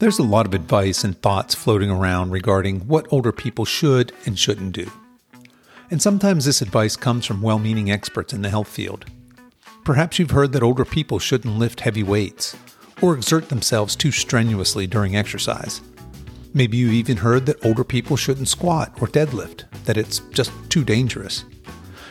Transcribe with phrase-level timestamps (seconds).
[0.00, 4.38] There's a lot of advice and thoughts floating around regarding what older people should and
[4.38, 4.88] shouldn't do.
[5.90, 9.06] And sometimes this advice comes from well meaning experts in the health field.
[9.84, 12.56] Perhaps you've heard that older people shouldn't lift heavy weights
[13.02, 15.80] or exert themselves too strenuously during exercise.
[16.54, 20.84] Maybe you've even heard that older people shouldn't squat or deadlift, that it's just too
[20.84, 21.44] dangerous.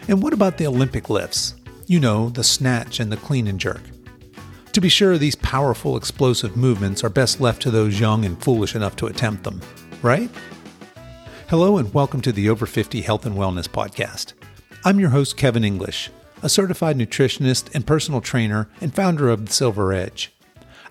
[0.10, 1.56] And what about the Olympic lifts?
[1.86, 3.82] You know, the snatch and the clean and jerk.
[4.78, 8.76] To be sure, these powerful, explosive movements are best left to those young and foolish
[8.76, 9.60] enough to attempt them,
[10.04, 10.30] right?
[11.48, 14.34] Hello, and welcome to the Over 50 Health and Wellness Podcast.
[14.86, 16.12] I'm your host, Kevin English,
[16.44, 20.32] a certified nutritionist and personal trainer and founder of The Silver Edge.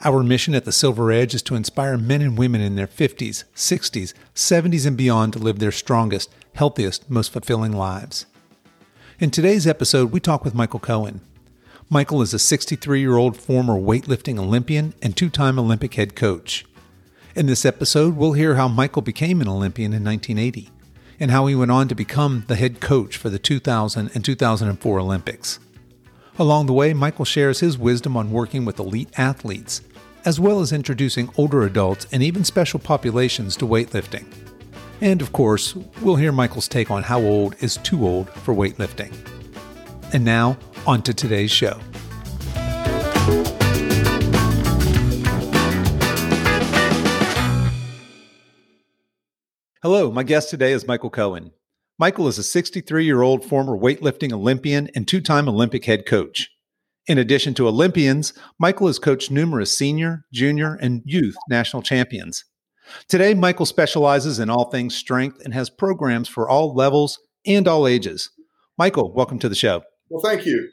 [0.02, 3.44] Our mission at The Silver Edge is to inspire men and women in their 50s,
[3.54, 8.26] 60s, 70s, and beyond to live their strongest, healthiest, most fulfilling lives.
[9.20, 11.20] In today's episode, we talk with Michael Cohen.
[11.88, 16.66] Michael is a 63 year old former weightlifting Olympian and two time Olympic head coach.
[17.36, 20.68] In this episode, we'll hear how Michael became an Olympian in 1980
[21.20, 24.98] and how he went on to become the head coach for the 2000 and 2004
[24.98, 25.60] Olympics.
[26.40, 29.80] Along the way, Michael shares his wisdom on working with elite athletes,
[30.24, 34.26] as well as introducing older adults and even special populations to weightlifting.
[35.00, 39.14] And of course, we'll hear Michael's take on how old is too old for weightlifting.
[40.12, 41.80] And now, on to today's show.
[49.82, 51.52] Hello, my guest today is Michael Cohen.
[51.98, 56.50] Michael is a 63 year old former weightlifting Olympian and two time Olympic head coach.
[57.06, 62.44] In addition to Olympians, Michael has coached numerous senior, junior, and youth national champions.
[63.08, 67.86] Today, Michael specializes in all things strength and has programs for all levels and all
[67.86, 68.30] ages.
[68.76, 69.82] Michael, welcome to the show.
[70.08, 70.70] Well, thank you.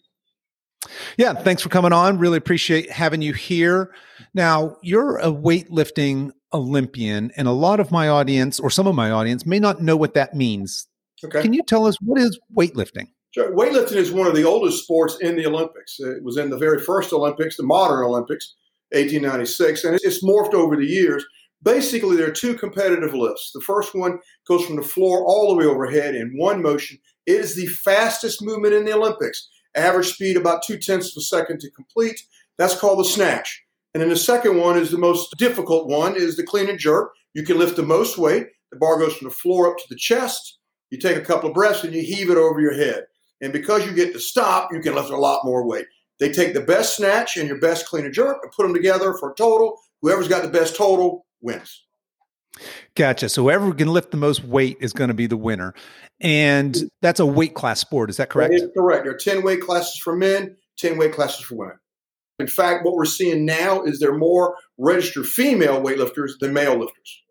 [1.18, 2.18] Yeah, thanks for coming on.
[2.18, 3.94] Really appreciate having you here.
[4.34, 9.12] Now, you're a weightlifting Olympian, and a lot of my audience, or some of my
[9.12, 10.88] audience, may not know what that means.
[11.24, 11.42] Okay.
[11.42, 13.08] Can you tell us what is weightlifting?
[13.32, 13.56] Sure.
[13.56, 16.00] Weightlifting is one of the oldest sports in the Olympics.
[16.00, 18.54] It was in the very first Olympics, the modern Olympics,
[18.92, 21.26] 1896, and it's morphed over the years.
[21.64, 23.52] Basically, there are two competitive lifts.
[23.54, 27.00] The first one goes from the floor all the way overhead in one motion.
[27.26, 31.24] It is the fastest movement in the Olympics average speed about two tenths of a
[31.24, 32.22] second to complete.
[32.58, 33.64] That's called the snatch.
[33.94, 37.12] And then the second one is the most difficult one is the clean and jerk.
[37.34, 38.48] You can lift the most weight.
[38.72, 40.58] The bar goes from the floor up to the chest.
[40.90, 43.06] You take a couple of breaths and you heave it over your head.
[43.42, 45.86] And because you get to stop, you can lift a lot more weight.
[46.20, 49.14] They take the best snatch and your best clean and jerk and put them together
[49.16, 49.80] for a total.
[50.02, 51.84] Whoever's got the best total wins.
[52.96, 53.30] Gotcha.
[53.30, 55.74] So whoever can lift the most weight is going to be the winner.
[56.20, 58.10] And that's a weight class sport.
[58.10, 58.54] Is that correct?
[58.54, 59.06] That is correct.
[59.06, 61.80] There are 10 weight classes for men, 10 weight classes for women.
[62.40, 66.78] In fact, what we're seeing now is there are more registered female weightlifters than male
[66.78, 67.22] lifters.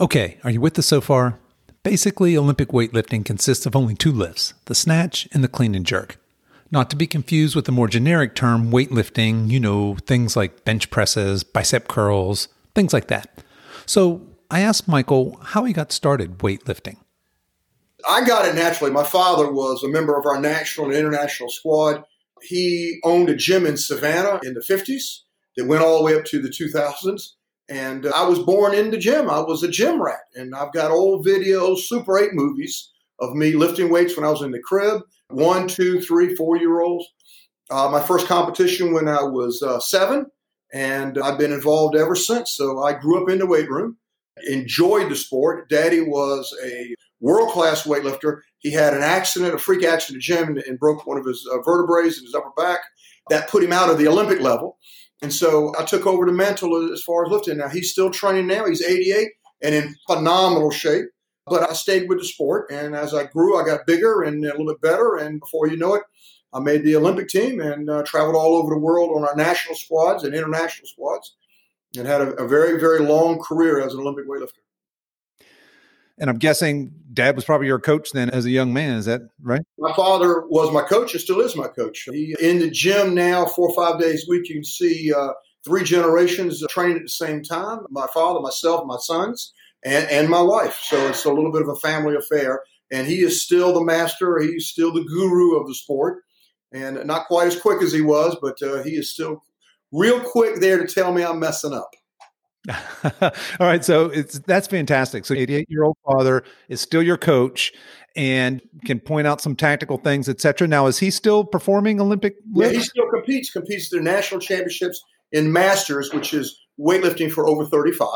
[0.00, 0.38] Okay.
[0.44, 1.38] Are you with us so far?
[1.82, 6.16] Basically, Olympic weightlifting consists of only two lifts the snatch and the clean and jerk.
[6.70, 10.90] Not to be confused with the more generic term weightlifting, you know, things like bench
[10.90, 13.44] presses, bicep curls, things like that.
[13.86, 16.96] So, I asked Michael how he got started weightlifting.
[18.08, 18.92] I got it naturally.
[18.92, 22.04] My father was a member of our national and international squad.
[22.42, 25.20] He owned a gym in Savannah in the 50s
[25.56, 27.30] that went all the way up to the 2000s.
[27.68, 29.30] And I was born in the gym.
[29.30, 30.20] I was a gym rat.
[30.34, 32.90] And I've got old videos, Super 8 movies
[33.20, 36.80] of me lifting weights when I was in the crib one, two, three, four year
[36.80, 37.06] olds.
[37.70, 40.26] Uh, my first competition when I was uh, seven,
[40.72, 42.52] and I've been involved ever since.
[42.52, 43.96] So I grew up in the weight room
[44.46, 45.68] enjoyed the sport.
[45.68, 48.40] Daddy was a world class weightlifter.
[48.58, 51.46] He had an accident, a freak accident at the gym, and, broke one of his
[51.52, 52.80] uh, vertebrae in his upper back.
[53.30, 54.78] That put him out of the Olympic level.
[55.22, 57.58] And so I took over the mantle as far as lifting.
[57.58, 58.66] Now he's still training now.
[58.66, 59.28] He's 88
[59.62, 61.06] and in phenomenal shape.
[61.46, 62.70] But I stayed with the sport.
[62.70, 65.16] And as I grew, I got bigger and a little bit better.
[65.16, 66.02] And before you know it,
[66.52, 69.76] I made the Olympic team and uh, traveled all over the world on our national
[69.76, 71.34] squads and international squads
[71.96, 74.60] and had a, a very, very long career as an Olympic weightlifter.
[76.18, 78.98] And I'm guessing dad was probably your coach then as a young man.
[78.98, 79.62] Is that right?
[79.78, 82.08] My father was my coach and still is my coach.
[82.12, 85.32] He, in the gym now, four or five days a week, you can see uh,
[85.64, 89.52] three generations training at the same time my father, myself, my sons,
[89.84, 90.78] and, and my wife.
[90.84, 92.62] So it's a little bit of a family affair.
[92.92, 96.22] And he is still the master, he's still the guru of the sport.
[96.72, 99.42] And not quite as quick as he was, but uh, he is still
[99.94, 101.90] real quick there to tell me I'm messing up.
[103.22, 105.26] All right, so it's that's fantastic.
[105.26, 107.72] So, 88 year old father is still your coach
[108.16, 110.66] and can point out some tactical things, etc.
[110.66, 112.36] Now, is he still performing Olympic?
[112.54, 113.50] Yeah, he still competes.
[113.50, 115.02] Competes their national championships
[115.32, 118.08] in masters, which is weightlifting for over 35.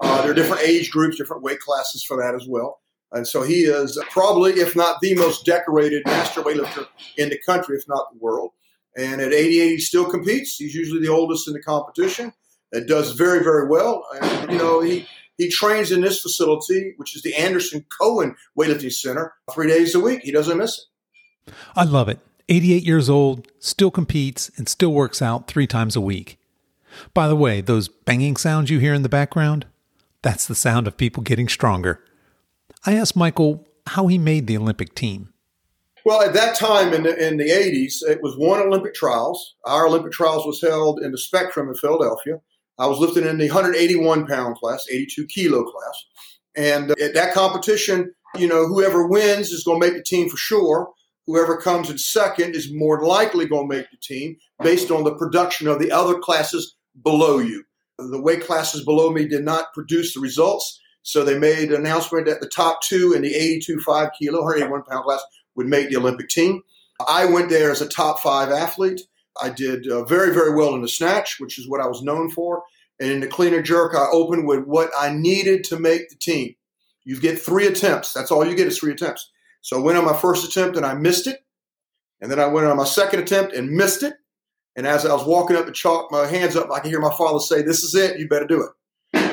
[0.00, 2.80] Uh, there are different age groups, different weight classes for that as well.
[3.12, 6.86] And so he is probably, if not the most decorated master weightlifter
[7.18, 8.52] in the country, if not the world.
[8.96, 10.56] And at 88, he still competes.
[10.56, 12.32] He's usually the oldest in the competition.
[12.72, 14.06] It does very, very well.
[14.20, 15.06] And, you know, he,
[15.38, 20.00] he trains in this facility, which is the Anderson Cohen Weightlifting Center, three days a
[20.00, 20.20] week.
[20.22, 20.78] He doesn't miss
[21.46, 21.52] it.
[21.74, 22.20] I love it.
[22.48, 26.38] 88 years old, still competes, and still works out three times a week.
[27.14, 29.66] By the way, those banging sounds you hear in the background,
[30.20, 32.04] that's the sound of people getting stronger.
[32.84, 35.31] I asked Michael how he made the Olympic team.
[36.04, 39.54] Well, at that time in the, in the 80s, it was one Olympic trials.
[39.64, 42.40] Our Olympic trials was held in the Spectrum in Philadelphia.
[42.78, 46.04] I was lifting in the 181 pound class, 82 kilo class.
[46.56, 50.28] And uh, at that competition, you know, whoever wins is going to make the team
[50.28, 50.90] for sure.
[51.26, 55.14] Whoever comes in second is more likely going to make the team based on the
[55.14, 57.64] production of the other classes below you.
[57.98, 60.80] The weight classes below me did not produce the results.
[61.02, 64.82] So they made an announcement that the top two in the 82 5 kilo, 181
[64.84, 65.22] pound class
[65.56, 66.62] would make the Olympic team.
[67.06, 69.00] I went there as a top five athlete.
[69.42, 72.30] I did uh, very, very well in the snatch, which is what I was known
[72.30, 72.62] for.
[73.00, 76.16] And in the clean and jerk, I opened with what I needed to make the
[76.16, 76.54] team.
[77.04, 78.12] You get three attempts.
[78.12, 79.30] That's all you get is three attempts.
[79.62, 81.40] So I went on my first attempt and I missed it.
[82.20, 84.14] And then I went on my second attempt and missed it.
[84.76, 87.14] And as I was walking up the chalk, my hands up, I could hear my
[87.16, 88.18] father say, This is it.
[88.18, 88.70] You better do it.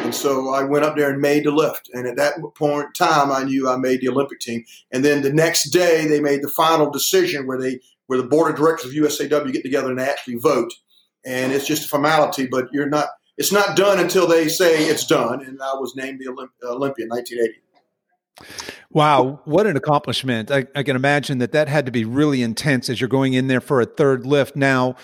[0.10, 1.88] And so I went up there and made the lift.
[1.94, 4.66] And at that point in time, I knew I made the Olympic team.
[4.92, 8.50] And then the next day, they made the final decision where they where the board
[8.50, 10.74] of directors of USAW get together and actually vote.
[11.28, 13.10] And it's just a formality, but you're not.
[13.38, 15.46] It's not done until they say it's done.
[15.46, 17.62] And I was named the Olymp- uh, Olympian 1980.
[18.90, 20.50] Wow, what an accomplishment!
[20.50, 23.46] I, I, can imagine that that had to be really intense as you're going in
[23.46, 24.56] there for a third lift.
[24.56, 24.96] Now,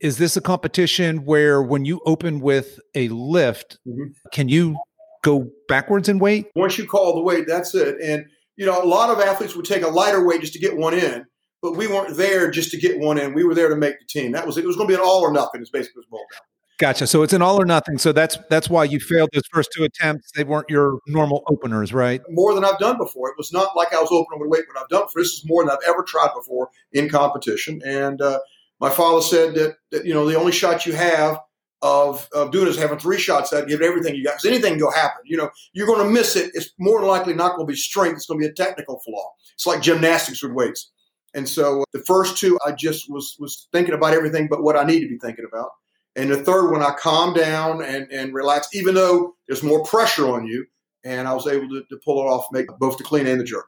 [0.00, 4.12] is this a competition where when you open with a lift, mm-hmm.
[4.32, 4.76] can you
[5.22, 6.46] go backwards in weight?
[6.54, 7.96] Once you call the weight, that's it.
[8.00, 8.26] And
[8.56, 10.94] you know, a lot of athletes would take a lighter weight just to get one
[10.94, 11.26] in,
[11.60, 13.34] but we weren't there just to get one in.
[13.34, 14.32] We were there to make the team.
[14.32, 14.66] That was it.
[14.66, 15.60] Was going to be an all or nothing.
[15.60, 16.40] It's basically what boiled down.
[16.78, 17.06] Gotcha.
[17.06, 17.96] So it's an all or nothing.
[17.96, 20.30] So that's that's why you failed those first two attempts.
[20.32, 22.20] They weren't your normal openers, right?
[22.28, 23.30] More than I've done before.
[23.30, 25.22] It was not like I was opening with weight what I've done before.
[25.22, 27.80] This is more than I've ever tried before in competition.
[27.84, 28.40] And uh,
[28.80, 31.40] my father said that, that you know the only shot you have
[31.82, 34.72] of, of doing is having three shots at give it everything you got because anything
[34.72, 35.22] can go happen.
[35.24, 36.50] You know, you're going to miss it.
[36.54, 38.16] It's more likely not going to be strength.
[38.16, 39.30] It's going to be a technical flaw.
[39.54, 40.90] It's like gymnastics with weights.
[41.34, 44.76] And so uh, the first two, I just was was thinking about everything but what
[44.76, 45.70] I need to be thinking about.
[46.16, 50.26] And the third one, I calmed down and, and relaxed, even though there's more pressure
[50.28, 50.64] on you.
[51.04, 53.44] And I was able to, to pull it off, make both the clean and the
[53.44, 53.66] jerk.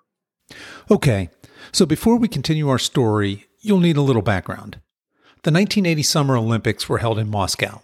[0.90, 1.28] Okay.
[1.72, 4.80] So before we continue our story, you'll need a little background.
[5.48, 7.80] The 1980 Summer Olympics were held in Moscow.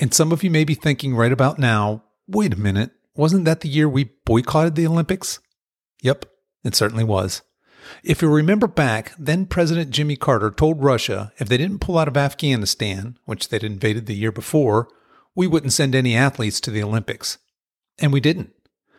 [0.00, 3.60] And some of you may be thinking right about now, wait a minute, wasn't that
[3.60, 5.38] the year we boycotted the Olympics?
[6.02, 6.24] Yep,
[6.64, 7.42] it certainly was.
[8.02, 12.08] If you remember back, then President Jimmy Carter told Russia if they didn't pull out
[12.08, 14.88] of Afghanistan, which they'd invaded the year before,
[15.36, 17.38] we wouldn't send any athletes to the Olympics.
[18.00, 18.52] And we didn't.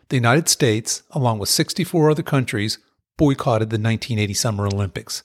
[0.07, 2.77] The United States, along with 64 other countries,
[3.18, 5.24] boycotted the 1980 Summer Olympics.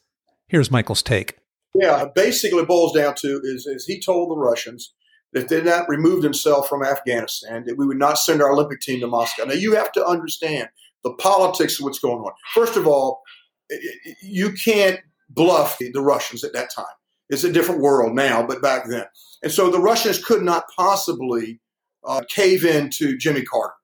[0.49, 1.40] Here's Michael's take.
[1.75, 4.93] Yeah, basically boils down to is, is he told the Russians
[5.33, 8.81] that they did not remove themselves from Afghanistan, that we would not send our Olympic
[8.81, 9.45] team to Moscow.
[9.45, 10.69] Now you have to understand
[11.05, 12.33] the politics of what's going on.
[12.53, 13.23] First of all,
[14.23, 14.99] you can't
[15.29, 16.85] bluff the Russians at that time.
[17.29, 19.05] It's a different world now, but back then.
[19.43, 21.61] And so the Russians could not possibly
[22.05, 23.75] uh, cave in to Jimmy Carter,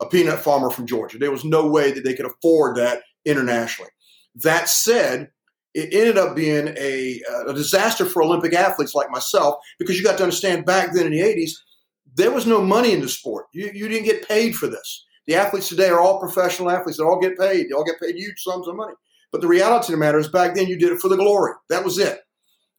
[0.00, 1.18] a peanut farmer from Georgia.
[1.18, 3.90] There was no way that they could afford that internationally.
[4.36, 5.30] That said,
[5.74, 10.16] it ended up being a, a, disaster for Olympic athletes like myself because you got
[10.18, 11.50] to understand back then in the 80s,
[12.14, 13.46] there was no money in the sport.
[13.52, 15.04] You, you didn't get paid for this.
[15.26, 16.98] The athletes today are all professional athletes.
[16.98, 17.68] They all get paid.
[17.68, 18.94] They all get paid huge sums of money.
[19.32, 21.54] But the reality of the matter is back then you did it for the glory.
[21.70, 22.20] That was it.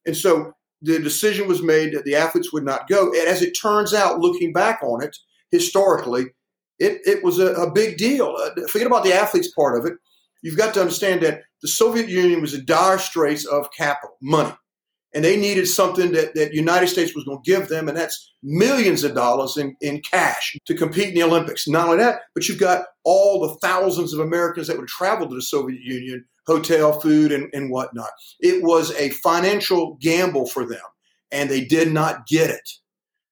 [0.06, 3.08] And so the decision was made that the athletes would not go.
[3.08, 5.18] And as it turns out, looking back on it
[5.52, 6.28] historically,
[6.80, 8.36] it, it was a, a big deal.
[8.40, 9.98] Uh, forget about the athletes part of it
[10.46, 14.54] you've got to understand that the Soviet Union was in dire straits of capital, money.
[15.12, 18.34] And they needed something that the United States was going to give them, and that's
[18.44, 21.68] millions of dollars in, in cash to compete in the Olympics.
[21.68, 25.34] Not only that, but you've got all the thousands of Americans that would travel to
[25.34, 28.12] the Soviet Union, hotel, food, and, and whatnot.
[28.40, 30.84] It was a financial gamble for them,
[31.32, 32.70] and they did not get it.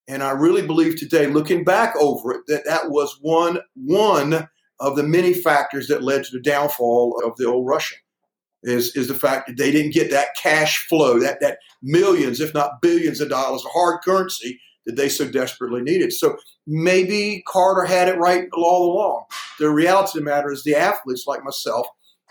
[0.08, 4.48] And I really believe today, looking back over it, that that was one one
[4.84, 7.98] of the many factors that led to the downfall of the old Russian
[8.64, 12.54] is, is the fact that they didn't get that cash flow, that, that millions, if
[12.54, 16.12] not billions of dollars of hard currency that they so desperately needed.
[16.12, 16.36] So
[16.68, 19.24] maybe Carter had it right all along.
[19.58, 21.88] The reality of the matter is the athletes like myself,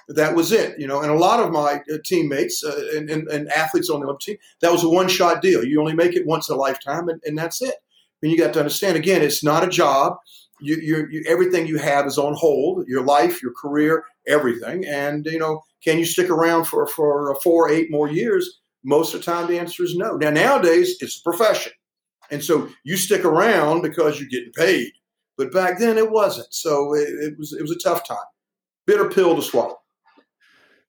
[0.09, 1.01] that was it, you know.
[1.01, 4.21] And a lot of my uh, teammates uh, and, and, and, athletes on the Olympic
[4.21, 5.65] team, that was a one-shot deal.
[5.65, 7.77] You only make it once in a lifetime, and, and that's it.
[8.21, 10.17] And you got to understand again, it's not a job.
[10.63, 12.87] You, you, you, everything you have is on hold.
[12.89, 14.87] Your life, your career, everything.
[14.87, 18.61] And you know, can you stick around for for four, eight more years?
[18.85, 20.17] Most of the time, the answer is no.
[20.17, 21.73] Now, nowadays, it's a profession.
[22.31, 24.91] And so you stick around because you're getting paid.
[25.37, 26.53] But back then, it wasn't.
[26.53, 28.17] So it, it was, it was a tough time.
[28.87, 29.79] Bitter pill to swallow.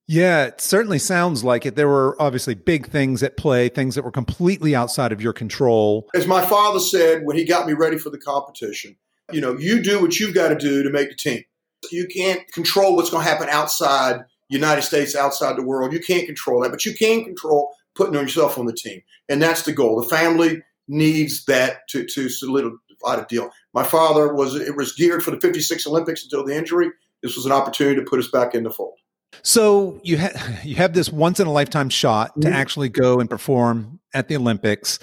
[0.08, 1.76] Yeah, it certainly sounds like it.
[1.76, 6.10] There were obviously big things at play, things that were completely outside of your control.
[6.14, 8.98] As my father said when he got me ready for the competition,
[9.34, 11.44] you know, you do what you've got to do to make the team.
[11.92, 15.92] You can't control what's going to happen outside United States, outside the world.
[15.92, 19.02] You can't control that, but you can control putting yourself on the team.
[19.30, 20.02] And that's the goal.
[20.02, 23.50] The family needs that to, to solidify the deal.
[23.74, 26.92] My father was, it was geared for the 56 Olympics until the injury.
[27.22, 28.98] This was an opportunity to put us back in the fold.
[29.42, 32.56] So you ha- you have this once in a lifetime shot to mm-hmm.
[32.56, 35.00] actually go and perform at the Olympics,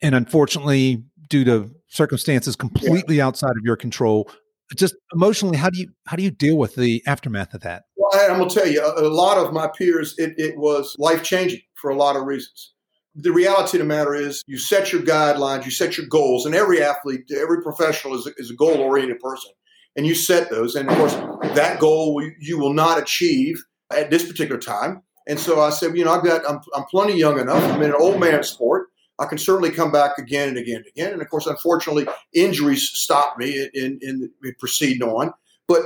[0.00, 3.26] and unfortunately, due to circumstances completely yeah.
[3.26, 4.30] outside of your control,
[4.76, 7.84] just emotionally, how do you how do you deal with the aftermath of that?
[7.96, 10.96] Well, I, am gonna tell you, a, a, lot of my peers, it, it was
[10.98, 12.72] life changing for a lot of reasons.
[13.14, 16.54] The reality of the matter is, you set your guidelines, you set your goals, and
[16.54, 19.52] every athlete, every professional is a, is a goal oriented person
[19.96, 20.74] and you set those.
[20.74, 21.14] And of course,
[21.54, 25.02] that goal you will not achieve at this particular time.
[25.26, 27.62] And so I said, you know, I've got, I'm, I'm plenty young enough.
[27.72, 28.88] I'm in an old man sport.
[29.18, 31.12] I can certainly come back again and again and again.
[31.12, 35.32] And of course, unfortunately, injuries stopped me in, in, in proceeding on.
[35.68, 35.82] But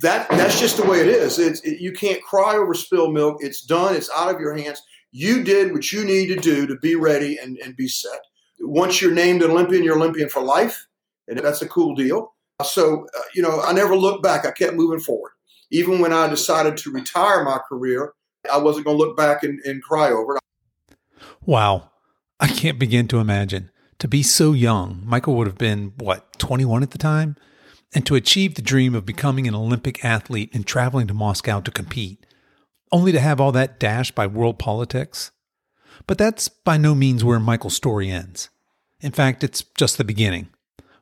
[0.00, 1.38] that that's just the way it is.
[1.38, 3.38] It, you can't cry over spilled milk.
[3.40, 3.94] It's done.
[3.94, 4.82] It's out of your hands.
[5.12, 8.20] You did what you need to do to be ready and, and be set.
[8.60, 10.86] Once you're named an Olympian, you're Olympian for life.
[11.28, 12.34] And that's a cool deal.
[12.64, 14.46] So, uh, you know, I never looked back.
[14.46, 15.32] I kept moving forward.
[15.70, 18.14] Even when I decided to retire my career,
[18.52, 20.42] I wasn't going to look back and, and cry over it.
[21.44, 21.90] Wow.
[22.42, 23.70] I can't begin to imagine.
[24.00, 27.36] To be so young, Michael would have been, what, 21 at the time?
[27.94, 31.70] And to achieve the dream of becoming an Olympic athlete and traveling to Moscow to
[31.70, 32.26] compete,
[32.90, 35.30] only to have all that dashed by world politics.
[36.08, 38.50] But that's by no means where Michael's story ends.
[39.00, 40.48] In fact, it's just the beginning.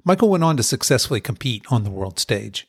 [0.04, 2.68] Michael went on to successfully compete on the world stage.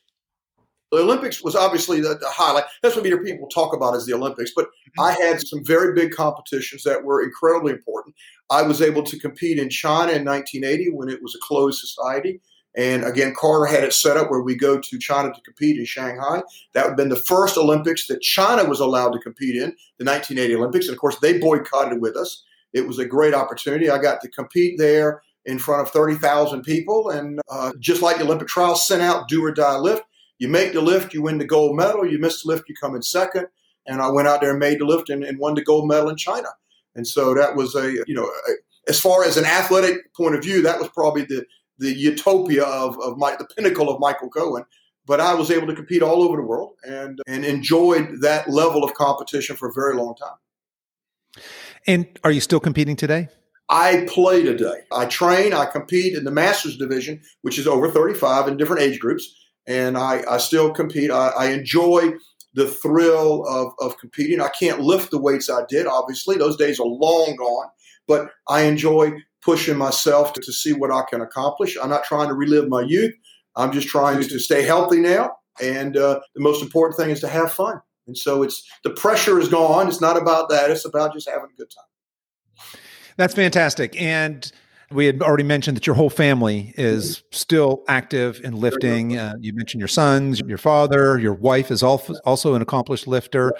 [0.91, 2.65] The Olympics was obviously the, the highlight.
[2.81, 4.51] That's what people talk about as the Olympics.
[4.55, 5.01] But mm-hmm.
[5.01, 8.15] I had some very big competitions that were incredibly important.
[8.50, 12.41] I was able to compete in China in 1980 when it was a closed society.
[12.75, 15.86] And again, Carter had it set up where we go to China to compete in
[15.86, 16.41] Shanghai.
[16.74, 20.05] That would have been the first Olympics that China was allowed to compete in, the
[20.05, 20.88] 1980 Olympics.
[20.88, 22.43] And of course, they boycotted with us.
[22.74, 23.89] It was a great opportunity.
[23.89, 27.10] I got to compete there in front of 30,000 people.
[27.10, 30.03] And uh, just like the Olympic trials, sent out do or die lift.
[30.41, 32.03] You make the lift, you win the gold medal.
[32.03, 33.45] You miss the lift, you come in second.
[33.86, 36.10] And I went out there and made the lift and, and won the gold medal
[36.10, 36.48] in China.
[36.95, 38.51] And so that was a, you know, a,
[38.89, 41.45] as far as an athletic point of view, that was probably the,
[41.77, 44.65] the utopia of, of my, the pinnacle of Michael Cohen.
[45.05, 48.83] But I was able to compete all over the world and, and enjoyed that level
[48.83, 51.43] of competition for a very long time.
[51.86, 53.27] And are you still competing today?
[53.69, 54.81] I play today.
[54.91, 59.00] I train, I compete in the Masters division, which is over 35 in different age
[59.00, 59.36] groups.
[59.68, 61.12] And I, I still compete.
[61.12, 62.13] I, I enjoy
[62.53, 64.41] the thrill of, of competing.
[64.41, 66.38] I can't lift the weights I did, obviously.
[66.38, 67.68] Those days are long gone.
[68.08, 71.77] But I enjoy pushing myself to, to see what I can accomplish.
[71.82, 73.13] I'm not trying to relive my youth.
[73.56, 75.38] I'm just trying to stay healthy now.
[75.62, 77.82] And uh, the most important thing is to have fun.
[78.08, 79.88] And so it's the pressure is gone.
[79.88, 80.72] It's not about that.
[80.72, 82.80] It's about just having a good time.
[83.18, 84.00] That's fantastic.
[84.01, 84.51] And
[84.91, 89.17] we had already mentioned that your whole family is still active in lifting.
[89.17, 93.53] Uh, you mentioned your sons, your father, your wife is also an accomplished lifter.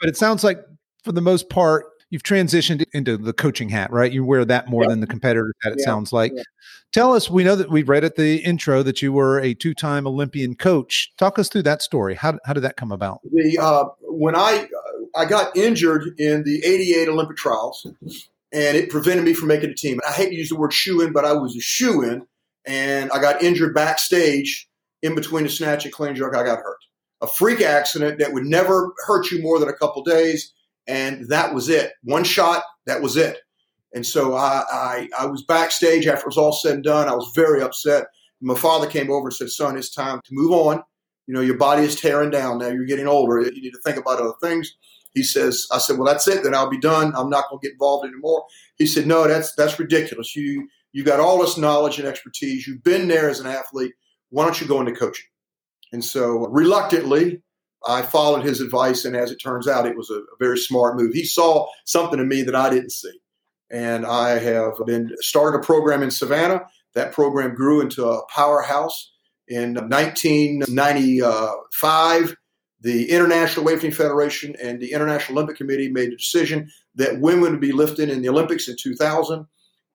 [0.00, 0.58] But it sounds like,
[1.04, 4.12] for the most part, you've transitioned into the coaching hat, right?
[4.12, 5.84] You wear that more than the competitor hat, it yeah.
[5.84, 6.32] sounds like.
[6.34, 6.42] Yeah.
[6.92, 9.74] Tell us, we know that we read at the intro that you were a two
[9.74, 11.12] time Olympian coach.
[11.16, 12.14] Talk us through that story.
[12.14, 13.20] How, how did that come about?
[13.32, 14.66] The, uh, when I,
[15.14, 17.86] I got injured in the 88 Olympic trials,
[18.52, 20.00] and it prevented me from making a team.
[20.08, 22.26] I hate to use the word shoe in, but I was a shoe in,
[22.66, 24.68] and I got injured backstage
[25.02, 26.34] in between the snatch and clean jerk.
[26.34, 26.78] I got hurt.
[27.22, 30.52] A freak accident that would never hurt you more than a couple days,
[30.86, 31.92] and that was it.
[32.02, 33.38] One shot, that was it.
[33.92, 37.08] And so I, I, I was backstage after it was all said and done.
[37.08, 38.06] I was very upset.
[38.40, 40.82] My father came over and said, "Son, it's time to move on.
[41.26, 42.68] You know, your body is tearing down now.
[42.68, 43.40] You're getting older.
[43.40, 44.76] You need to think about other things."
[45.14, 46.44] He says, I said, well, that's it.
[46.44, 47.12] Then I'll be done.
[47.16, 48.44] I'm not going to get involved anymore.
[48.76, 50.36] He said, no, that's that's ridiculous.
[50.36, 52.66] You You've got all this knowledge and expertise.
[52.66, 53.92] You've been there as an athlete.
[54.30, 55.26] Why don't you go into coaching?
[55.92, 57.42] And so, reluctantly,
[57.86, 59.04] I followed his advice.
[59.04, 61.14] And as it turns out, it was a, a very smart move.
[61.14, 63.20] He saw something in me that I didn't see.
[63.70, 66.66] And I have been started a program in Savannah.
[66.94, 69.12] That program grew into a powerhouse.
[69.46, 72.36] In 1995,
[72.80, 77.60] the International Weightlifting Federation and the International Olympic Committee made a decision that women would
[77.60, 79.46] be lifting in the Olympics in 2000.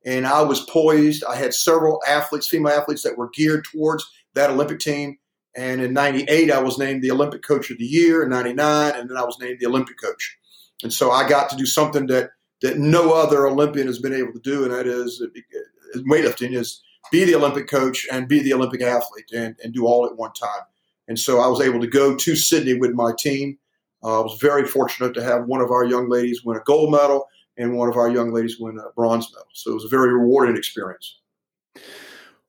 [0.05, 1.23] And I was poised.
[1.23, 5.17] I had several athletes, female athletes, that were geared towards that Olympic team.
[5.55, 8.21] And in 98, I was named the Olympic Coach of the Year.
[8.23, 10.37] In 99, and then I was named the Olympic Coach.
[10.83, 14.33] And so I got to do something that, that no other Olympian has been able
[14.33, 18.39] to do, and that is uh, uh, weightlifting is be the Olympic coach and be
[18.39, 20.61] the Olympic athlete and, and do all at one time.
[21.07, 23.57] And so I was able to go to Sydney with my team.
[24.03, 26.91] Uh, I was very fortunate to have one of our young ladies win a gold
[26.91, 29.47] medal and one of our young ladies win a bronze medal.
[29.53, 31.19] So it was a very rewarding experience.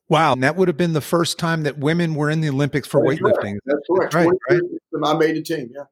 [0.09, 2.87] Wow, and that would have been the first time that women were in the Olympics
[2.87, 3.53] for That's weightlifting.
[3.55, 3.61] Right.
[3.67, 4.15] That's correct.
[4.15, 4.61] Right, right.
[5.05, 5.71] I made the team.
[5.75, 5.83] Yeah.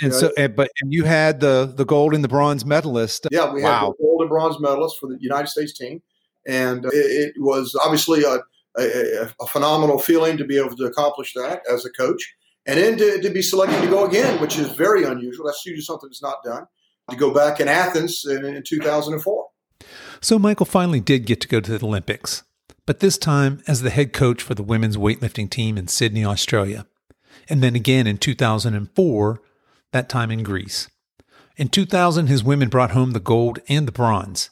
[0.00, 0.18] And yeah.
[0.18, 3.26] so, and, but and you had the the gold and the bronze medalist.
[3.32, 3.80] Yeah, we wow.
[3.80, 6.00] had the gold and bronze medalist for the United States team,
[6.46, 8.38] and it, it was obviously a
[8.78, 12.34] a, a, phenomenal feeling to be able to accomplish that as a coach.
[12.66, 15.46] And then to, to be selected to go again, which is very unusual.
[15.46, 16.66] That's usually something that's not done.
[17.10, 19.46] To go back in Athens in, in 2004.
[20.20, 22.42] So Michael finally did get to go to the Olympics,
[22.84, 26.86] but this time as the head coach for the women's weightlifting team in Sydney, Australia.
[27.48, 29.40] And then again in 2004,
[29.92, 30.88] that time in Greece.
[31.56, 34.50] In 2000, his women brought home the gold and the bronze.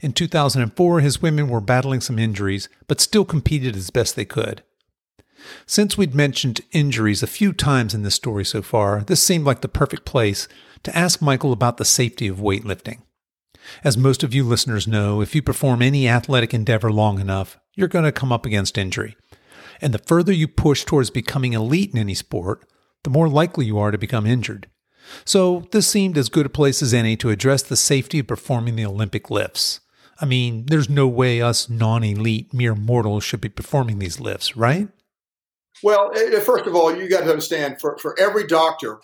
[0.00, 4.62] In 2004, his women were battling some injuries, but still competed as best they could.
[5.66, 9.60] Since we'd mentioned injuries a few times in this story so far, this seemed like
[9.60, 10.46] the perfect place
[10.84, 12.98] to ask Michael about the safety of weightlifting.
[13.82, 17.88] As most of you listeners know, if you perform any athletic endeavor long enough, you're
[17.88, 19.16] going to come up against injury.
[19.80, 22.64] And the further you push towards becoming elite in any sport,
[23.02, 24.68] the more likely you are to become injured.
[25.24, 28.76] So, this seemed as good a place as any to address the safety of performing
[28.76, 29.80] the Olympic lifts.
[30.20, 34.56] I mean, there's no way us non elite mere mortals should be performing these lifts,
[34.56, 34.88] right?
[35.82, 38.98] Well, eh, eh, first of all, you got to understand for, for every doctor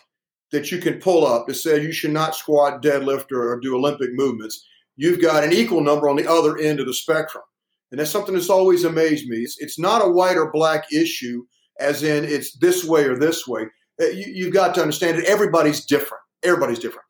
[0.50, 3.77] that you can pull up that says you should not squat, deadlift, or, or do
[3.77, 7.44] Olympic movements, you've got an equal number on the other end of the spectrum.
[7.90, 9.38] And that's something that's always amazed me.
[9.38, 11.44] It's, it's not a white or black issue,
[11.79, 13.66] as in it's this way or this way.
[14.00, 16.22] Eh, you, you've got to understand that everybody's different.
[16.42, 17.07] Everybody's different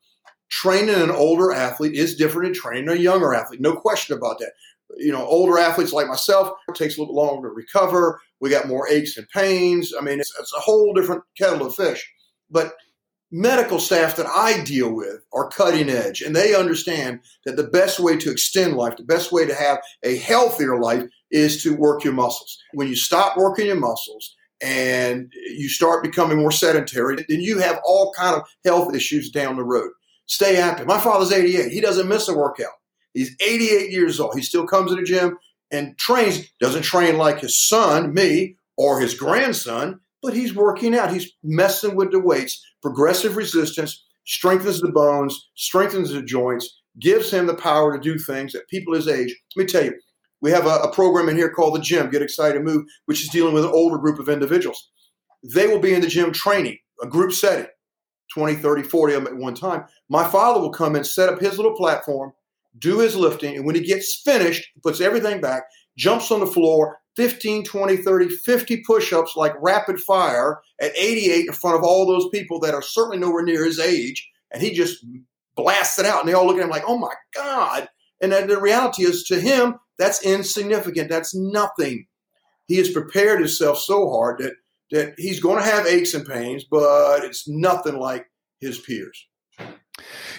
[0.49, 3.61] training an older athlete is different than training a younger athlete.
[3.61, 4.51] No question about that.
[4.97, 8.21] You know, older athletes like myself, it takes a little longer to recover.
[8.39, 9.93] We got more aches and pains.
[9.99, 12.07] I mean, it's, it's a whole different kettle of fish.
[12.49, 12.75] But
[13.31, 17.99] medical staff that I deal with are cutting edge and they understand that the best
[17.99, 22.03] way to extend life, the best way to have a healthier life is to work
[22.03, 22.57] your muscles.
[22.73, 27.81] When you stop working your muscles and you start becoming more sedentary, then you have
[27.83, 29.91] all kind of health issues down the road.
[30.27, 30.87] Stay active.
[30.87, 31.71] My father's 88.
[31.71, 32.73] He doesn't miss a workout.
[33.13, 34.35] He's 88 years old.
[34.35, 35.37] He still comes to the gym
[35.71, 36.49] and trains.
[36.59, 41.13] Doesn't train like his son, me, or his grandson, but he's working out.
[41.13, 42.63] He's messing with the weights.
[42.81, 48.53] Progressive resistance strengthens the bones, strengthens the joints, gives him the power to do things
[48.53, 49.35] that people his age.
[49.55, 49.93] Let me tell you,
[50.41, 53.29] we have a, a program in here called the Gym, Get Excited Move, which is
[53.29, 54.89] dealing with an older group of individuals.
[55.43, 57.67] They will be in the gym training, a group setting.
[58.35, 59.85] 20, 30, 40 of them at one time.
[60.09, 62.33] My father will come and set up his little platform,
[62.77, 65.63] do his lifting, and when he gets finished, puts everything back,
[65.97, 71.47] jumps on the floor, 15, 20, 30, 50 push ups like rapid fire at 88
[71.47, 74.29] in front of all those people that are certainly nowhere near his age.
[74.51, 75.05] And he just
[75.55, 76.19] blasts it out.
[76.19, 77.87] And they all look at him like, oh my God.
[78.21, 81.09] And the reality is to him, that's insignificant.
[81.09, 82.05] That's nothing.
[82.67, 84.55] He has prepared himself so hard that
[84.95, 88.25] that he's going to have aches and pains, but it's nothing like
[88.61, 89.27] his peers.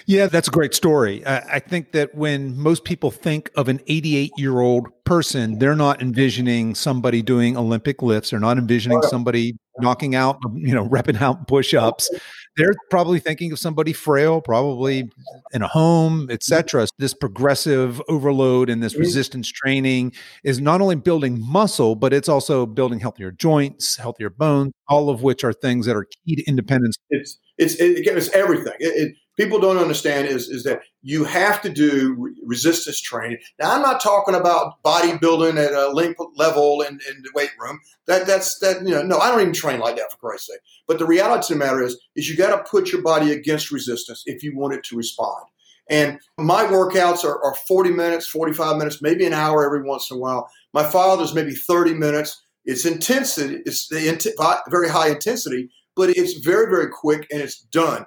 [0.05, 1.25] Yeah, that's a great story.
[1.25, 6.01] I, think that when most people think of an 88 year old person, they're not
[6.01, 8.29] envisioning somebody doing Olympic lifts.
[8.29, 12.09] They're not envisioning somebody knocking out, you know, repping out push ups.
[12.55, 15.09] They're probably thinking of somebody frail, probably
[15.51, 16.87] in a home, etc.
[16.97, 19.01] This progressive overload and this mm-hmm.
[19.01, 24.73] resistance training is not only building muscle, but it's also building healthier joints, healthier bones,
[24.87, 26.97] all of which are things that are key to independence.
[27.09, 28.73] It's it's it, it's everything.
[28.79, 33.37] It, it, people don't understand is, is that you have to do re- resistance training.
[33.59, 37.79] Now, I'm not talking about bodybuilding at a link level in, in the weight room.
[38.07, 40.59] That that's that you know no, I don't even train like that for Christ's sake.
[40.87, 43.71] But the reality of the matter is is you got to put your body against
[43.71, 45.45] resistance if you want it to respond.
[45.89, 50.17] And my workouts are, are 40 minutes, 45 minutes, maybe an hour every once in
[50.17, 50.49] a while.
[50.73, 52.41] My father's maybe 30 minutes.
[52.65, 54.27] It's intensity, it's the int-
[54.69, 58.05] very high intensity, but it's very, very quick and it's done.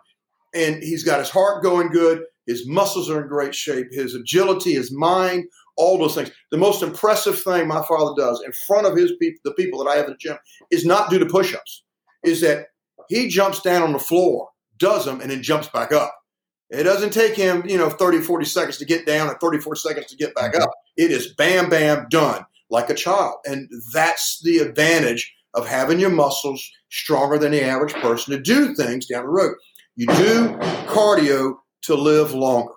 [0.55, 2.25] And he's got his heart going good.
[2.47, 3.89] His muscles are in great shape.
[3.91, 5.45] His agility, his mind,
[5.77, 6.31] all those things.
[6.51, 9.91] The most impressive thing my father does in front of his people, the people that
[9.91, 10.37] I have in the gym,
[10.71, 11.85] is not do the push-ups.
[12.25, 12.67] Is that
[13.09, 16.15] he jumps down on the floor, does them, and then jumps back up.
[16.71, 20.07] It doesn't take him, you know, 30, 40 seconds to get down and 34 seconds
[20.07, 20.71] to get back up.
[20.97, 23.37] It is bam, bam, done like a child.
[23.45, 28.75] And that's the advantage of having your muscles stronger than the average person to do
[28.75, 29.57] things down the road.
[30.01, 30.49] You do
[30.87, 32.73] cardio to live longer.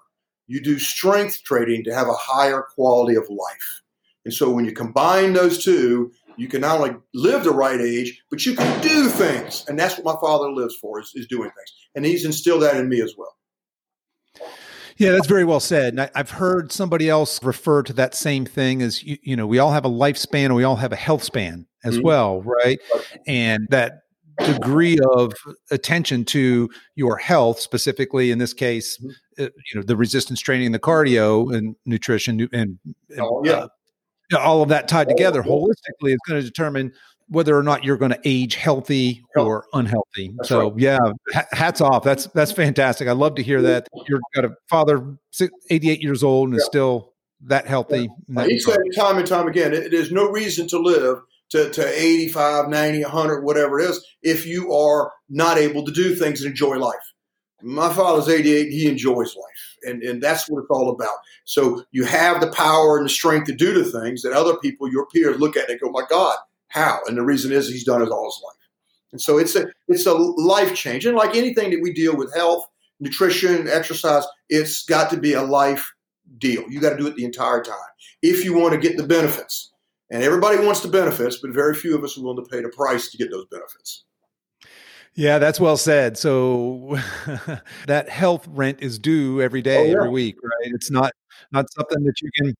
[0.47, 3.81] You do strength training to have a higher quality of life.
[4.25, 8.21] And so when you combine those two, you can not only live the right age,
[8.29, 9.63] but you can do things.
[9.69, 11.73] And that's what my father lives for, is, is doing things.
[11.95, 13.37] And he's instilled that in me as well.
[14.97, 15.93] Yeah, that's very well said.
[15.93, 19.47] And I, have heard somebody else refer to that same thing as you, you, know,
[19.47, 22.05] we all have a lifespan and we all have a health span as mm-hmm.
[22.05, 22.79] well, right?
[23.25, 24.02] And that
[24.39, 25.33] degree of
[25.71, 29.43] attention to your health, specifically in this case, mm-hmm.
[29.43, 33.51] uh, you know, the resistance training, the cardio, and nutrition, and, and oh, yeah.
[33.53, 33.67] Uh,
[34.39, 36.91] all of that tied together holistically is going to determine
[37.27, 40.33] whether or not you're going to age healthy or unhealthy.
[40.37, 40.79] That's so right.
[40.79, 40.99] yeah,
[41.51, 42.03] hats off.
[42.03, 43.07] That's that's fantastic.
[43.07, 45.17] I love to hear that you've got a father,
[45.69, 46.61] 88 years old, and yeah.
[46.61, 47.13] is still
[47.45, 48.09] that healthy.
[48.27, 48.45] Yeah.
[48.45, 51.21] He said time and time again, there's no reason to live
[51.53, 56.15] to, to 85, 90, 100, whatever it is, if you are not able to do
[56.15, 56.95] things and enjoy life.
[57.61, 59.77] My father's 88, he enjoys life.
[59.83, 61.13] And, and that's what it's all about.
[61.45, 64.91] So you have the power and the strength to do the things that other people,
[64.91, 66.35] your peers, look at and go, my God,
[66.69, 66.97] how?
[67.07, 68.57] And the reason is he's done it all his life.
[69.11, 71.05] And so it's a it's a life change.
[71.05, 72.67] And like anything that we deal with health,
[72.99, 75.93] nutrition, exercise, it's got to be a life
[76.39, 76.63] deal.
[76.67, 77.77] You got to do it the entire time
[78.23, 79.72] if you want to get the benefits.
[80.13, 82.69] And everybody wants the benefits, but very few of us are willing to pay the
[82.69, 84.03] price to get those benefits.
[85.15, 86.19] Yeah, that's well said.
[86.19, 86.99] So
[87.87, 89.95] that health rent is due every day, oh, yeah.
[89.97, 90.71] every week, right?
[90.73, 91.13] It's not
[91.51, 92.53] not something that you can.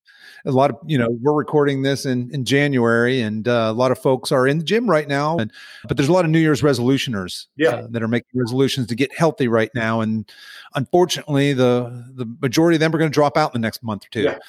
[0.45, 3.91] A lot of you know, we're recording this in in January, and uh, a lot
[3.91, 5.37] of folks are in the gym right now.
[5.37, 5.51] And
[5.87, 7.69] but there's a lot of New Year's resolutioners, yeah.
[7.69, 10.01] Uh, that are making resolutions to get healthy right now.
[10.01, 10.31] And
[10.73, 14.05] unfortunately, the the majority of them are going to drop out in the next month
[14.05, 14.21] or two.
[14.23, 14.39] Yeah.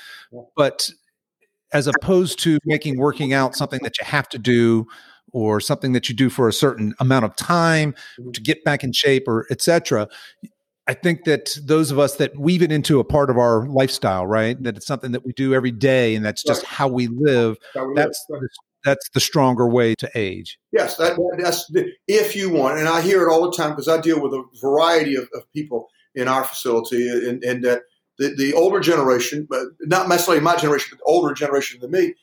[0.57, 0.91] But
[1.75, 4.87] as opposed to making working out something that you have to do
[5.33, 8.31] or something that you do for a certain amount of time mm-hmm.
[8.31, 10.09] to get back in shape or etc
[10.87, 14.27] i think that those of us that weave it into a part of our lifestyle
[14.27, 16.73] right that it's something that we do every day and that's just right.
[16.73, 18.41] how we live how we that's live.
[18.85, 23.01] that's the stronger way to age yes that, that's the, if you want and i
[23.01, 26.29] hear it all the time because i deal with a variety of, of people in
[26.29, 27.83] our facility and, and that
[28.19, 32.15] the, the older generation but not necessarily my generation but the older generation than me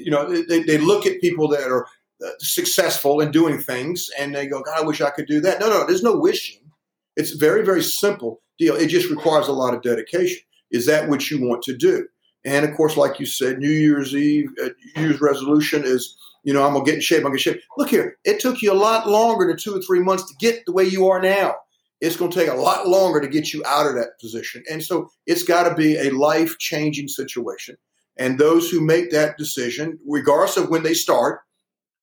[0.00, 1.86] you know they, they look at people that are
[2.24, 5.60] uh, successful in doing things and they go, God, I wish I could do that.
[5.60, 6.62] No, no, there's no wishing.
[7.14, 8.74] It's very, very simple deal.
[8.74, 10.40] It just requires a lot of dedication.
[10.70, 12.08] Is that what you want to do?
[12.46, 16.54] And of course, like you said, New Year's Eve, uh, New Year's resolution is, you
[16.54, 17.18] know, I'm gonna get in shape.
[17.18, 17.62] I'm gonna get in shape.
[17.76, 20.64] Look here, it took you a lot longer than two or three months to get
[20.64, 21.56] the way you are now.
[22.00, 24.62] It's gonna take a lot longer to get you out of that position.
[24.70, 27.76] And so it's got to be a life changing situation.
[28.18, 31.40] And those who make that decision, regardless of when they start,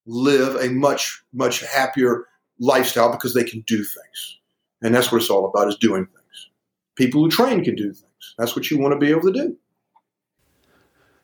[0.06, 2.26] live a much, much happier
[2.60, 4.40] lifestyle because they can do things.
[4.82, 6.50] And that's what it's all about is doing things.
[6.96, 8.36] People who train can do things.
[8.38, 9.58] That's what you want to be able to do.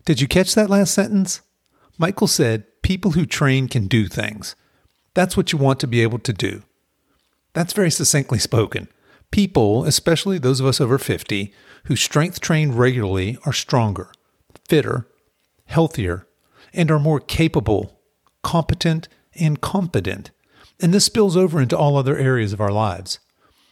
[0.05, 1.41] Did you catch that last sentence?
[1.97, 4.55] Michael said, People who train can do things.
[5.13, 6.63] That's what you want to be able to do.
[7.53, 8.87] That's very succinctly spoken.
[9.31, 11.53] People, especially those of us over 50,
[11.85, 14.11] who strength train regularly are stronger,
[14.67, 15.07] fitter,
[15.65, 16.27] healthier,
[16.73, 17.99] and are more capable
[18.43, 20.31] competent, and confident.
[20.79, 23.19] And this spills over into all other areas of our lives.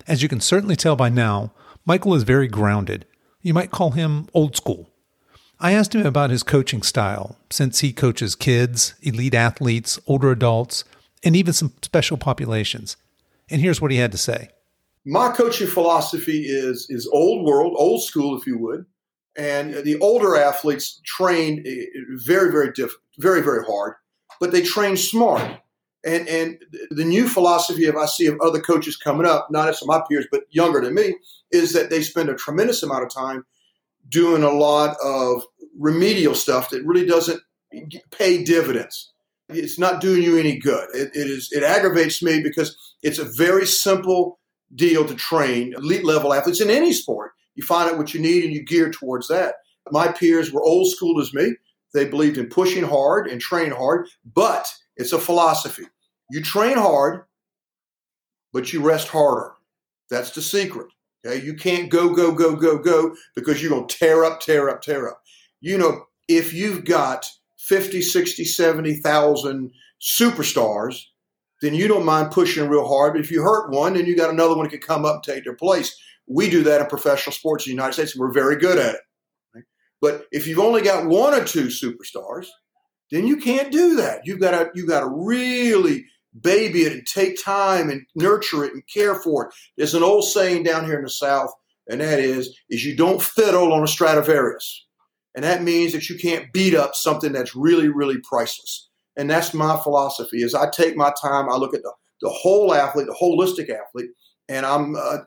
[0.08, 1.54] As you can certainly tell by now,
[1.86, 3.06] Michael is very grounded.
[3.42, 4.90] You might call him old school.
[5.60, 10.84] I asked him about his coaching style, since he coaches kids, elite athletes, older adults,
[11.24, 12.96] and even some special populations.
[13.50, 14.50] And here's what he had to say.
[15.06, 18.86] My coaching philosophy is, is old world, old school, if you would.
[19.38, 23.96] And the older athletes train eh, very, very diff- very, very hard
[24.40, 25.60] but they train smart.
[26.06, 26.58] And and
[26.92, 30.28] the new philosophy of I see of other coaches coming up, not as my peers,
[30.32, 31.16] but younger than me,
[31.52, 33.46] is that they spend a tremendous amount of time
[34.08, 35.44] doing a lot of
[35.78, 37.42] remedial stuff that really doesn't
[38.12, 39.12] pay dividends.
[39.50, 40.90] It's not doing you any good.
[40.94, 44.40] It, it is it aggravates me because it's a very simple
[44.76, 47.32] deal to train elite level athletes in any sport.
[47.56, 49.56] you find out what you need and you gear towards that.
[49.92, 51.54] My peers were old school as me.
[51.94, 55.86] They believed in pushing hard and training hard, but it's a philosophy.
[56.30, 57.24] You train hard,
[58.52, 59.54] but you rest harder.
[60.10, 60.88] That's the secret.
[61.26, 64.70] Okay, you can't go, go, go, go, go because you're going to tear up, tear
[64.70, 65.22] up, tear up.
[65.62, 67.30] You know, if you've got
[67.68, 71.04] 50, 60, 70,000 superstars,
[71.62, 73.14] then you don't mind pushing real hard.
[73.14, 75.24] But if you hurt one, then you got another one that can come up and
[75.24, 75.98] take their place.
[76.28, 78.96] We do that in professional sports in the United States, and we're very good at
[78.96, 79.02] it.
[79.54, 79.64] Right?
[80.02, 82.48] But if you've only got one or two superstars,
[83.12, 84.22] then you can't do that.
[84.26, 86.06] You've got to you got to really
[86.42, 89.54] baby it and take time and nurture it and care for it.
[89.78, 91.52] There's an old saying down here in the South,
[91.90, 94.87] and that is, is you don't fiddle on a Stradivarius.
[95.38, 98.90] And that means that you can't beat up something that's really, really priceless.
[99.16, 102.74] And that's my philosophy is I take my time, I look at the, the whole
[102.74, 104.10] athlete, the holistic athlete,
[104.50, 105.20] and I'm uh,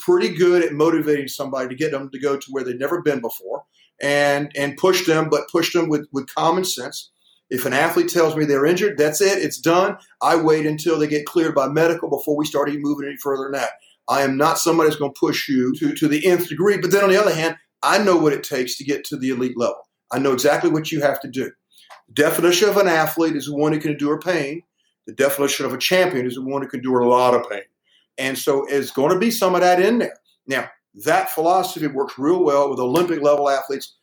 [0.00, 3.20] pretty good at motivating somebody to get them to go to where they've never been
[3.20, 3.64] before
[4.02, 7.10] and and push them, but push them with, with common sense
[7.50, 9.38] if an athlete tells me they're injured, that's it.
[9.38, 9.96] It's done.
[10.22, 13.44] I wait until they get cleared by medical before we start even moving any further
[13.44, 13.70] than that.
[14.08, 16.78] I am not somebody that's going to push you to, to the nth degree.
[16.78, 19.30] But then on the other hand, I know what it takes to get to the
[19.30, 19.88] elite level.
[20.10, 21.50] I know exactly what you have to do.
[22.08, 24.62] The definition of an athlete is one who can endure pain.
[25.06, 27.62] The definition of a champion is one who can endure a lot of pain.
[28.16, 30.16] And so it's going to be some of that in there.
[30.46, 30.70] Now,
[31.04, 33.96] that philosophy works real well with Olympic level athletes,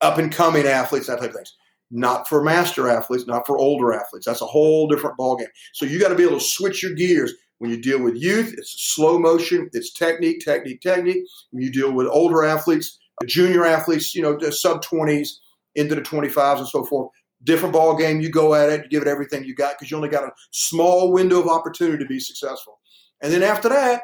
[0.00, 1.54] up and coming athletes, that type of things
[1.90, 4.26] not for master athletes, not for older athletes.
[4.26, 5.46] That's a whole different ballgame.
[5.72, 7.32] So you got to be able to switch your gears.
[7.58, 11.24] When you deal with youth, it's slow motion, it's technique, technique, technique.
[11.50, 15.28] When you deal with older athletes, junior athletes, you know, sub 20s
[15.74, 17.10] into the 25s and so forth,
[17.44, 18.20] different ball game.
[18.20, 20.32] You go at it, you give it everything you got because you only got a
[20.50, 22.78] small window of opportunity to be successful.
[23.22, 24.02] And then after that,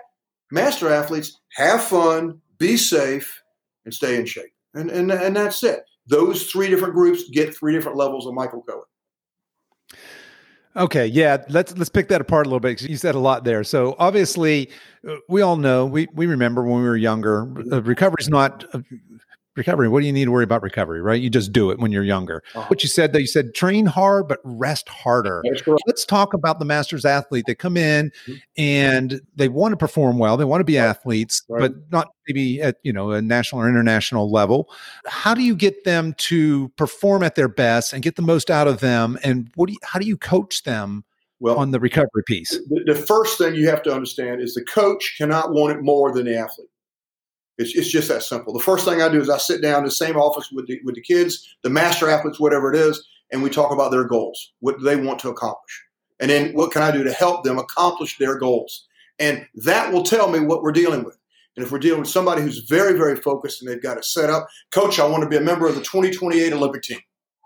[0.50, 3.42] master athletes have fun, be safe,
[3.84, 4.52] and stay in shape.
[4.74, 8.62] And, and, and that's it those three different groups get three different levels of Michael
[8.62, 8.82] Cohen.
[10.74, 12.80] Okay, yeah, let's let's pick that apart a little bit.
[12.80, 13.62] You said a lot there.
[13.62, 14.70] So obviously,
[15.06, 17.42] uh, we all know we we remember when we were younger.
[17.70, 18.80] Uh, recovery is not uh,
[19.56, 19.88] recovery.
[19.88, 21.20] What do you need to worry about recovery, right?
[21.20, 22.42] You just do it when you're younger.
[22.54, 22.66] Uh-huh.
[22.68, 25.42] What you said, though, you said train hard, but rest harder.
[25.86, 27.44] Let's talk about the masters athlete.
[27.46, 28.34] They come in mm-hmm.
[28.56, 30.36] and they want to perform well.
[30.36, 30.86] They want to be right.
[30.86, 31.60] athletes, right.
[31.60, 34.70] but not maybe at you know a national or international level.
[35.06, 38.68] How do you get them to perform at their best and get the most out
[38.68, 39.18] of them?
[39.22, 41.04] And what do you, how do you coach them?
[41.40, 44.64] Well, on the recovery piece, the, the first thing you have to understand is the
[44.64, 46.68] coach cannot want it more than the athlete.
[47.58, 48.52] It's, it's just that simple.
[48.52, 50.80] The first thing I do is I sit down in the same office with the,
[50.84, 54.52] with the kids, the master athletes, whatever it is, and we talk about their goals,
[54.60, 55.84] what they want to accomplish,
[56.20, 58.86] and then what can I do to help them accomplish their goals,
[59.18, 61.18] and that will tell me what we're dealing with.
[61.56, 64.30] And if we're dealing with somebody who's very, very focused and they've got it set
[64.30, 67.00] up, coach, I want to be a member of the 2028 Olympic team.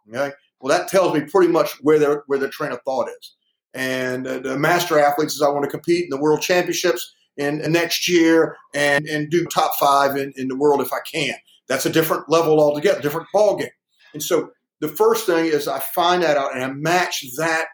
[0.09, 3.35] Okay, well that tells me pretty much where their where their train of thought is.
[3.75, 7.61] And uh, the master athletes is I want to compete in the world championships in,
[7.61, 11.35] in next year and, and do top five in, in the world if I can.
[11.69, 13.69] That's a different level altogether, different ball game.
[14.13, 17.67] And so the first thing is I find that out and I match that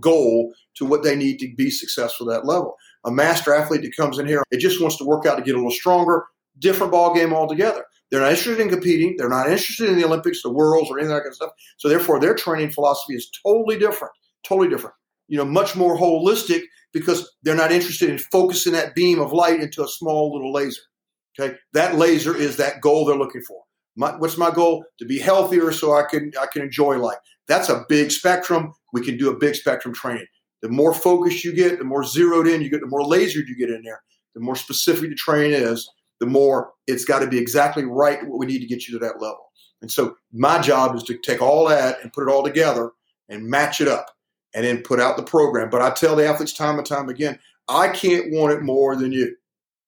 [0.00, 2.76] goal to what they need to be successful at that level.
[3.04, 5.54] A master athlete that comes in here, it just wants to work out to get
[5.54, 6.24] a little stronger,
[6.58, 7.84] different ball game altogether.
[8.10, 9.16] They're not interested in competing.
[9.16, 11.50] They're not interested in the Olympics, the Worlds, or any of that kind of stuff.
[11.78, 14.12] So therefore, their training philosophy is totally different,
[14.46, 14.94] totally different.
[15.26, 16.62] You know, much more holistic
[16.94, 20.80] because they're not interested in focusing that beam of light into a small little laser.
[21.38, 23.60] Okay, that laser is that goal they're looking for.
[23.96, 24.84] My, what's my goal?
[25.00, 27.18] To be healthier so I can I can enjoy life.
[27.48, 28.72] That's a big spectrum.
[28.92, 30.26] We can do a big spectrum training.
[30.62, 33.56] The more focused you get, the more zeroed in you get, the more lasered you
[33.56, 34.02] get in there,
[34.34, 38.38] the more specific the training is, the more it's got to be exactly right what
[38.38, 39.50] we need to get you to that level.
[39.82, 42.92] And so my job is to take all that and put it all together
[43.28, 44.13] and match it up
[44.54, 45.70] and then put out the program.
[45.70, 47.38] But I tell the athletes time and time again,
[47.68, 49.34] I can't want it more than you.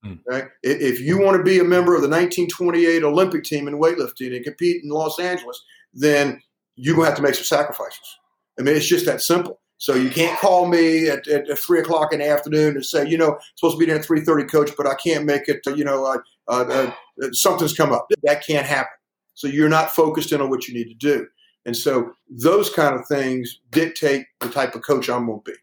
[0.04, 0.18] Mm.
[0.30, 0.48] Okay?
[0.62, 4.44] If you want to be a member of the 1928 Olympic team in weightlifting and
[4.44, 5.62] compete in Los Angeles,
[5.94, 6.40] then
[6.76, 8.18] you're going to have to make some sacrifices.
[8.58, 9.60] I mean, it's just that simple.
[9.78, 13.06] So you can't call me at, at, at three o'clock in the afternoon and say,
[13.06, 15.60] you know, supposed to be there at three thirty, coach, but I can't make it.
[15.66, 16.90] You know, uh, uh,
[17.22, 18.10] uh, something's come up.
[18.22, 18.92] That can't happen.
[19.34, 21.26] So you're not focused in on what you need to do.
[21.66, 25.58] And so those kind of things dictate the type of coach I'm going to be.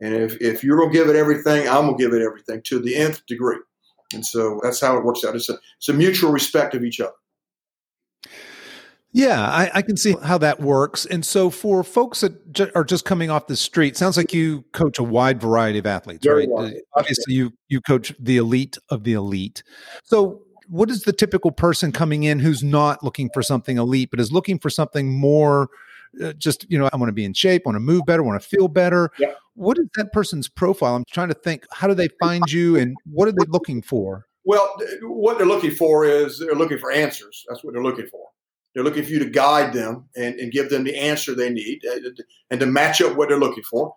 [0.00, 2.62] And if, if you're going to give it everything, I'm going to give it everything
[2.66, 3.58] to the nth degree.
[4.14, 5.34] And so that's how it works out.
[5.34, 7.12] It's a, it's a mutual respect of each other.
[9.12, 11.06] Yeah, I, I, can see how that works.
[11.06, 14.64] And so, for folks that ju- are just coming off the street, sounds like you
[14.72, 16.48] coach a wide variety of athletes, Very right?
[16.50, 16.74] Wide.
[16.94, 19.62] Obviously, you you coach the elite of the elite.
[20.04, 24.20] So, what is the typical person coming in who's not looking for something elite, but
[24.20, 25.68] is looking for something more?
[26.22, 28.40] Uh, just you know, I want to be in shape, want to move better, want
[28.40, 29.10] to feel better.
[29.18, 29.34] Yeah.
[29.54, 30.94] What is that person's profile?
[30.94, 31.64] I'm trying to think.
[31.72, 34.26] How do they find you, and what are they looking for?
[34.44, 37.44] Well, what they're looking for is they're looking for answers.
[37.48, 38.28] That's what they're looking for.
[38.74, 41.82] They're looking for you to guide them and, and give them the answer they need
[41.84, 42.18] and,
[42.50, 43.94] and to match up what they're looking for.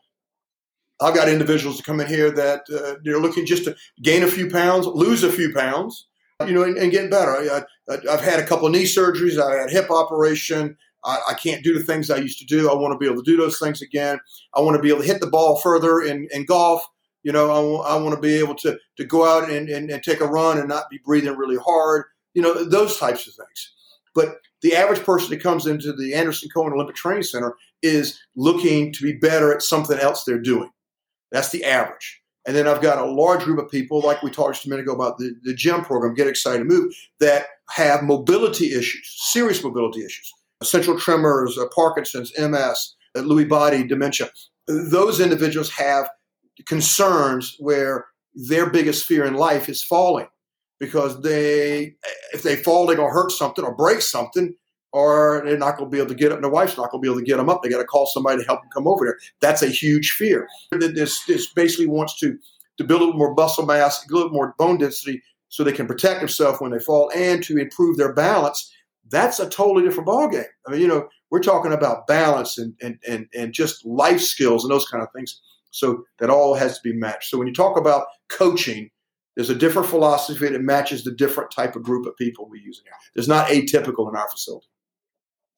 [1.00, 4.28] I've got individuals that come in here that uh, they're looking just to gain a
[4.28, 6.08] few pounds, lose a few pounds,
[6.48, 7.32] you know, and, and get better.
[7.32, 7.64] I,
[8.10, 9.40] have had a couple of knee surgeries.
[9.40, 10.78] I had hip operation.
[11.04, 12.70] I, I, can't do the things I used to do.
[12.70, 14.20] I want to be able to do those things again.
[14.56, 16.84] I want to be able to hit the ball further in, in golf.
[17.24, 20.22] You know, I want to be able to, to go out and, and, and take
[20.22, 22.06] a run and not be breathing really hard.
[22.34, 23.74] You know, those types of things.
[24.14, 28.92] But the average person that comes into the Anderson Cohen Olympic Training Center is looking
[28.94, 30.70] to be better at something else they're doing.
[31.32, 32.21] That's the average.
[32.46, 34.84] And then I've got a large group of people, like we talked just a minute
[34.84, 40.04] ago about the, the GYM program, Get Excited Move, that have mobility issues, serious mobility
[40.04, 44.30] issues, essential tremors, uh, Parkinson's, MS, uh, Lewy body, dementia.
[44.68, 46.10] Those individuals have
[46.66, 50.28] concerns where their biggest fear in life is falling
[50.80, 51.96] because they,
[52.34, 54.56] if they fall, they're going to hurt something or break something,
[54.94, 56.38] or they're not going to be able to get up.
[56.38, 57.62] And their wife's not going to be able to get them up.
[57.64, 59.18] They got to call somebody to help them come over there.
[59.40, 60.48] That's a huge fear.
[60.72, 62.38] This, this basically wants to,
[62.78, 65.88] to build a little more muscle mass, a little more bone density so they can
[65.88, 68.72] protect themselves when they fall and to improve their balance.
[69.10, 70.46] That's a totally different ballgame.
[70.68, 74.64] I mean, you know, we're talking about balance and, and, and, and just life skills
[74.64, 75.42] and those kind of things.
[75.72, 77.30] So that all has to be matched.
[77.30, 78.90] So when you talk about coaching,
[79.36, 82.82] there's a different philosophy that matches the different type of group of people we use
[82.84, 82.92] here.
[83.16, 84.68] There's not atypical in our facility.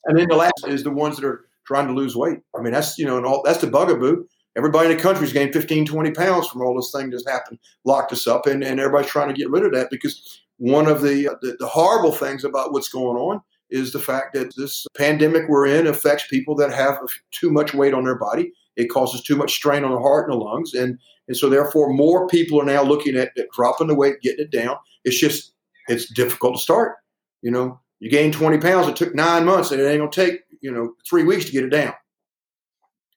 [0.05, 2.39] And then the last is the ones that are trying to lose weight.
[2.57, 4.25] I mean, that's, you know, and all, that's the bugaboo.
[4.55, 8.11] Everybody in the country's gained 15, 20 pounds from all this thing that's happened, locked
[8.11, 11.35] us up, and, and everybody's trying to get rid of that because one of the,
[11.41, 15.65] the, the horrible things about what's going on is the fact that this pandemic we're
[15.65, 16.99] in affects people that have
[17.31, 18.53] too much weight on their body.
[18.75, 21.93] It causes too much strain on the heart and the lungs, and and so therefore
[21.93, 24.77] more people are now looking at, at dropping the weight, getting it down.
[25.03, 25.53] It's just
[25.87, 26.95] it's difficult to start.
[27.41, 28.89] You know, you gain 20 pounds.
[28.89, 31.63] It took nine months, and it ain't gonna take you know three weeks to get
[31.63, 31.93] it down.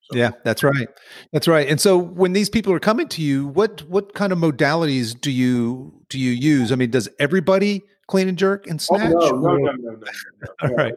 [0.03, 0.16] So.
[0.16, 0.87] Yeah, that's right.
[1.33, 1.68] That's right.
[1.68, 5.33] And so when these people are coming to you, what what kind of modalities do
[5.33, 6.70] you do you use?
[6.70, 9.12] I mean, does everybody clean and jerk and oh, snatch?
[9.16, 10.94] Oh, no, no, no, no, no, no, All right.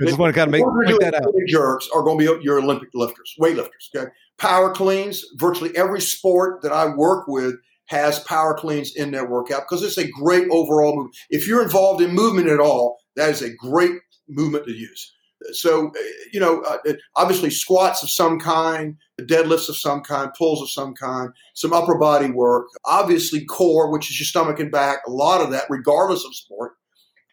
[0.00, 1.30] I just want to kind of make, make that out.
[1.46, 3.94] Jerks are going to be your Olympic lifters, weightlifters.
[3.94, 5.22] Okay, power cleans.
[5.34, 7.56] Virtually every sport that I work with
[7.88, 11.10] has power cleans in their workout because it's a great overall move.
[11.28, 13.92] If you're involved in movement at all, that is a great
[14.28, 15.12] movement to use.
[15.52, 15.92] So,
[16.32, 16.78] you know, uh,
[17.14, 21.96] obviously squats of some kind, deadlifts of some kind, pulls of some kind, some upper
[21.96, 26.24] body work, obviously core, which is your stomach and back, a lot of that, regardless
[26.24, 26.72] of sport.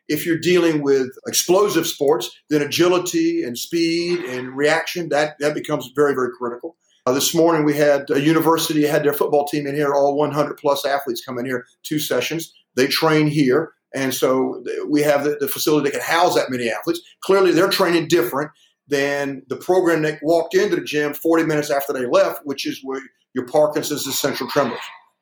[0.09, 5.89] If you're dealing with explosive sports, then agility and speed and reaction, that, that becomes
[5.95, 6.75] very, very critical.
[7.05, 10.57] Uh, this morning we had a university had their football team in here, all 100
[10.57, 12.53] plus athletes come in here, two sessions.
[12.75, 13.73] They train here.
[13.93, 17.01] And so we have the, the facility that can house that many athletes.
[17.21, 18.51] Clearly, they're training different
[18.87, 22.79] than the program that walked into the gym 40 minutes after they left, which is
[22.83, 23.01] where
[23.33, 24.79] your Parkinson's essential tremors.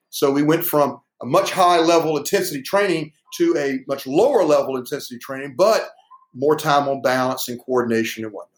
[0.09, 4.77] So we went from a much high level intensity training to a much lower level
[4.77, 5.91] intensity training, but
[6.33, 8.51] more time on balance and coordination and whatnot.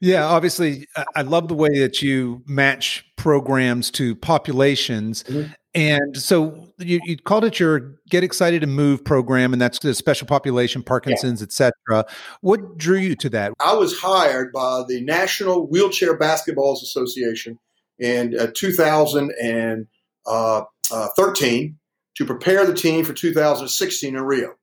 [0.00, 5.22] Yeah, obviously, I love the way that you match programs to populations.
[5.22, 5.52] Mm-hmm.
[5.74, 9.92] And so you, you, called it your Get Excited to Move program, and that's the
[9.92, 11.46] special population, Parkinson's, yeah.
[11.46, 12.06] etc.
[12.42, 13.52] What drew you to that?
[13.58, 17.58] I was hired by the National Wheelchair Basketballs Association
[17.98, 19.86] in uh, 2013
[20.26, 21.08] uh, uh,
[22.16, 24.54] to prepare the team for 2016 in Rio.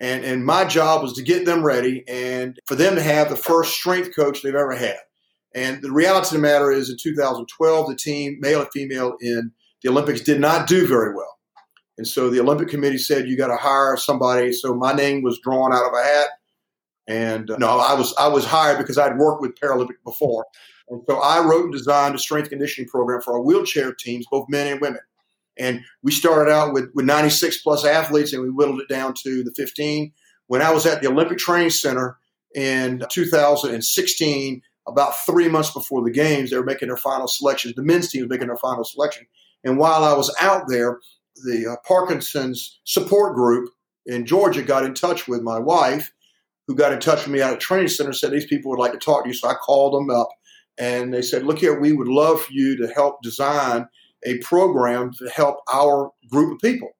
[0.00, 3.36] And, and my job was to get them ready and for them to have the
[3.36, 4.98] first strength coach they've ever had.
[5.54, 9.52] And the reality of the matter is, in 2012, the team, male and female, in
[9.82, 11.36] the Olympics did not do very well.
[11.98, 14.52] And so the Olympic Committee said, you got to hire somebody.
[14.52, 16.28] So my name was drawn out of a hat.
[17.08, 20.44] And uh, no, I was I was hired because I'd worked with Paralympic before.
[20.88, 24.48] And so I wrote and designed a strength conditioning program for our wheelchair teams, both
[24.48, 25.00] men and women.
[25.58, 29.42] And we started out with, with 96 plus athletes and we whittled it down to
[29.42, 30.12] the 15.
[30.48, 32.18] When I was at the Olympic Training Center
[32.54, 37.74] in 2016, about three months before the games, they were making their final selections.
[37.74, 39.26] The men's team was making their final selection.
[39.64, 41.00] And while I was out there,
[41.44, 43.70] the uh, Parkinson's support group
[44.06, 46.12] in Georgia got in touch with my wife,
[46.66, 48.92] who got in touch with me at a training center, said these people would like
[48.92, 49.34] to talk to you.
[49.34, 50.28] So I called them up
[50.78, 53.88] and they said, Look here, we would love for you to help design
[54.24, 56.90] a program to help our group of people.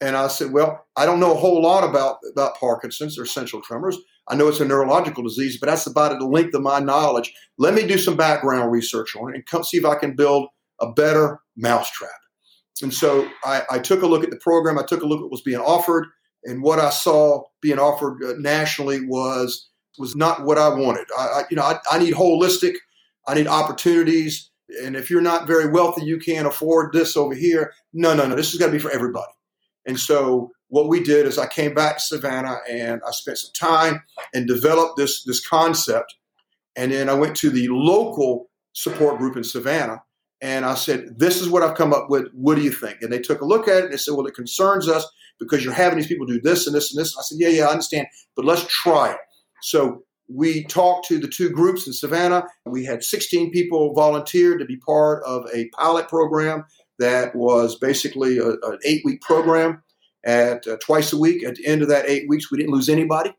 [0.00, 3.60] And I said, well, I don't know a whole lot about, about Parkinson's or essential
[3.60, 3.98] tremors.
[4.28, 7.32] I know it's a neurological disease, but that's about the length of my knowledge.
[7.58, 10.48] Let me do some background research on it and come see if I can build
[10.80, 12.10] a better mousetrap.
[12.82, 14.78] And so I, I took a look at the program.
[14.78, 16.06] I took a look at what was being offered,
[16.44, 19.68] and what I saw being offered uh, nationally was
[19.98, 21.06] was not what I wanted.
[21.18, 22.74] I, I you know I, I need holistic.
[23.26, 24.50] I need opportunities.
[24.82, 27.72] And if you're not very wealthy, you can't afford this over here.
[27.92, 28.36] No, no, no.
[28.36, 29.32] This is got to be for everybody.
[29.86, 33.50] And so what we did is I came back to Savannah and I spent some
[33.52, 34.02] time
[34.32, 36.14] and developed this this concept.
[36.76, 40.02] And then I went to the local support group in Savannah
[40.42, 42.28] and I said, This is what I've come up with.
[42.32, 42.98] What do you think?
[43.02, 45.06] And they took a look at it and they said, Well, it concerns us
[45.38, 47.14] because you're having these people do this and this and this.
[47.14, 49.18] And I said, Yeah, yeah, I understand, but let's try it.
[49.62, 52.44] So we talked to the two groups in Savannah.
[52.64, 56.64] We had 16 people volunteer to be part of a pilot program
[56.98, 59.82] that was basically a, an eight week program
[60.24, 61.44] at uh, twice a week.
[61.44, 63.32] At the end of that eight weeks, we didn't lose anybody,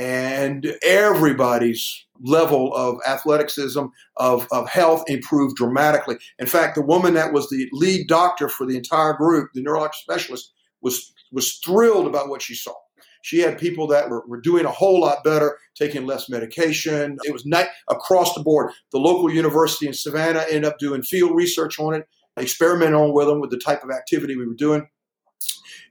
[0.00, 3.84] and everybody's level of athleticism
[4.16, 6.16] of, of health improved dramatically.
[6.38, 9.94] In fact, the woman that was the lead doctor for the entire group, the neurologic
[9.94, 12.74] specialist, was was thrilled about what she saw.
[13.22, 17.18] She had people that were, were doing a whole lot better, taking less medication.
[17.22, 18.72] It was not across the board.
[18.90, 23.28] The local university in Savannah ended up doing field research on it, experimenting on with
[23.28, 24.88] them with the type of activity we were doing.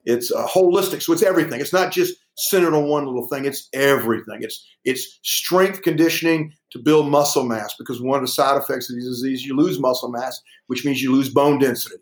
[0.06, 1.60] It's uh, holistic, so it's everything.
[1.60, 3.46] It's not just centered on one little thing.
[3.46, 4.40] It's everything.
[4.42, 8.96] It's it's strength conditioning to build muscle mass because one of the side effects of
[8.96, 11.98] these disease you lose muscle mass, which means you lose bone density.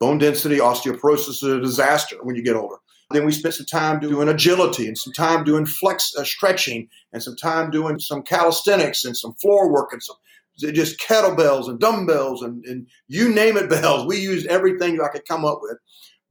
[0.00, 2.76] Bone density, osteoporosis is a disaster when you get older.
[3.12, 7.22] Then we spent some time doing agility and some time doing flex uh, stretching and
[7.22, 10.16] some time doing some calisthenics and some floor work and some
[10.56, 14.06] just kettlebells and dumbbells and, and you name it bells.
[14.06, 15.78] We used everything I could come up with.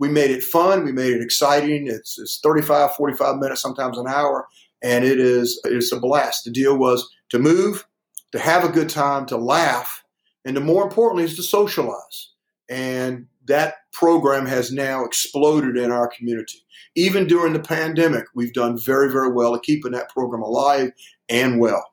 [0.01, 0.83] We made it fun.
[0.83, 1.85] We made it exciting.
[1.85, 4.47] It's, it's 35, 45 minutes, sometimes an hour,
[4.81, 6.43] and it is it's a blast.
[6.43, 7.85] The deal was to move,
[8.31, 10.03] to have a good time, to laugh,
[10.43, 12.31] and to more importantly is to socialize.
[12.67, 16.65] And that program has now exploded in our community.
[16.95, 20.93] Even during the pandemic, we've done very, very well at keeping that program alive
[21.29, 21.85] and well.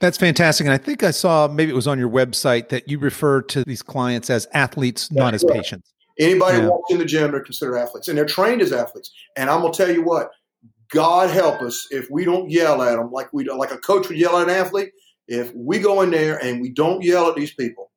[0.00, 0.66] That's fantastic.
[0.66, 3.64] And I think I saw maybe it was on your website that you refer to
[3.64, 5.94] these clients as athletes, not as patients.
[6.18, 6.68] Anybody yeah.
[6.68, 9.10] walks in the gym, they're considered athletes, and they're trained as athletes.
[9.36, 10.30] And I'm gonna tell you what,
[10.90, 14.18] God help us if we don't yell at them like we like a coach would
[14.18, 14.90] yell at an athlete.
[15.28, 17.90] If we go in there and we don't yell at these people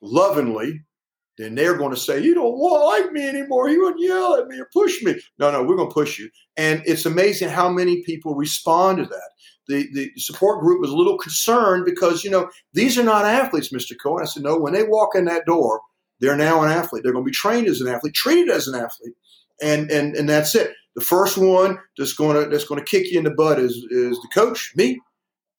[0.00, 0.82] lovingly,
[1.38, 3.68] then they're going to say, You don't like me anymore.
[3.68, 5.20] You wouldn't yell at me or push me.
[5.38, 6.30] No, no, we're going to push you.
[6.56, 9.30] And it's amazing how many people respond to that.
[9.68, 13.72] The, the support group was a little concerned because, you know, these are not athletes,
[13.72, 13.94] Mr.
[14.00, 14.22] Cohen.
[14.22, 15.80] I said, No, when they walk in that door,
[16.20, 17.02] they're now an athlete.
[17.02, 19.14] They're going to be trained as an athlete, treated as an athlete,
[19.62, 20.72] and and and that's it.
[20.94, 23.74] The first one that's going to that's going to kick you in the butt is
[23.90, 25.00] is the coach, me,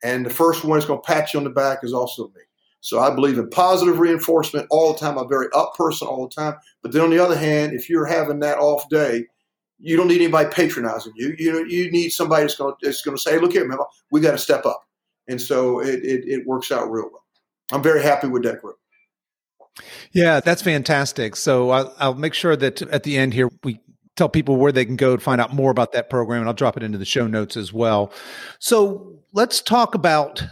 [0.04, 2.42] and the first one that's going to pat you on the back is also me.
[2.82, 5.18] So I believe in positive reinforcement all the time.
[5.18, 6.56] I'm a very up person all the time.
[6.82, 9.26] But then on the other hand, if you're having that off day,
[9.80, 11.36] you don't need anybody patronizing you.
[11.38, 13.78] You you need somebody that's going to, that's going to say, "Look here, man,
[14.12, 14.84] we got to step up."
[15.28, 17.24] And so it, it, it works out real well.
[17.72, 18.78] I'm very happy with that group.
[20.12, 21.36] Yeah, that's fantastic.
[21.36, 23.80] So I'll, I'll, make sure that at the end here we
[24.16, 26.56] tell people where they can go to find out more about that program, and I'll
[26.56, 28.12] drop it into the show notes as well.
[28.60, 30.44] So let's talk about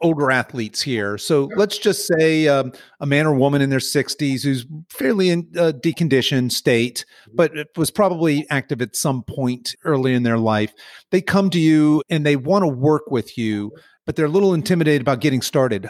[0.00, 1.16] older athletes here.
[1.16, 5.48] So let's just say um, a man or woman in their 60s who's fairly in
[5.54, 10.72] a deconditioned state, but was probably active at some point early in their life.
[11.10, 13.72] They come to you and they want to work with you,
[14.04, 15.88] but they're a little intimidated about getting started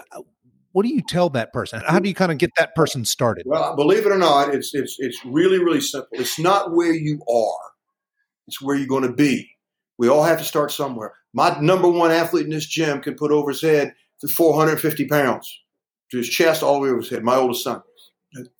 [0.72, 1.82] what do you tell that person?
[1.86, 3.44] How do you kind of get that person started?
[3.46, 6.08] Well, believe it or not, it's it's it's really really simple.
[6.12, 7.72] It's not where you are;
[8.46, 9.50] it's where you're going to be.
[9.98, 11.14] We all have to start somewhere.
[11.34, 15.60] My number one athlete in this gym can put over his head to 450 pounds
[16.10, 17.22] to his chest, all the way over his head.
[17.22, 17.82] My oldest son.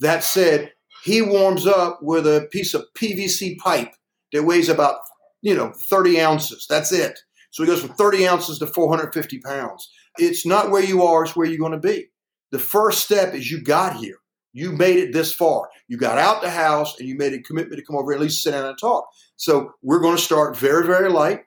[0.00, 3.92] That said, he warms up with a piece of PVC pipe
[4.32, 4.96] that weighs about
[5.40, 6.66] you know 30 ounces.
[6.68, 7.18] That's it.
[7.50, 9.90] So he goes from 30 ounces to 450 pounds.
[10.18, 12.08] It's not where you are, it's where you're going to be.
[12.50, 14.16] The first step is you got here.
[14.52, 15.70] You made it this far.
[15.88, 18.22] You got out the house and you made a commitment to come over and at
[18.22, 19.06] least sit down and talk.
[19.36, 21.44] So we're going to start very, very light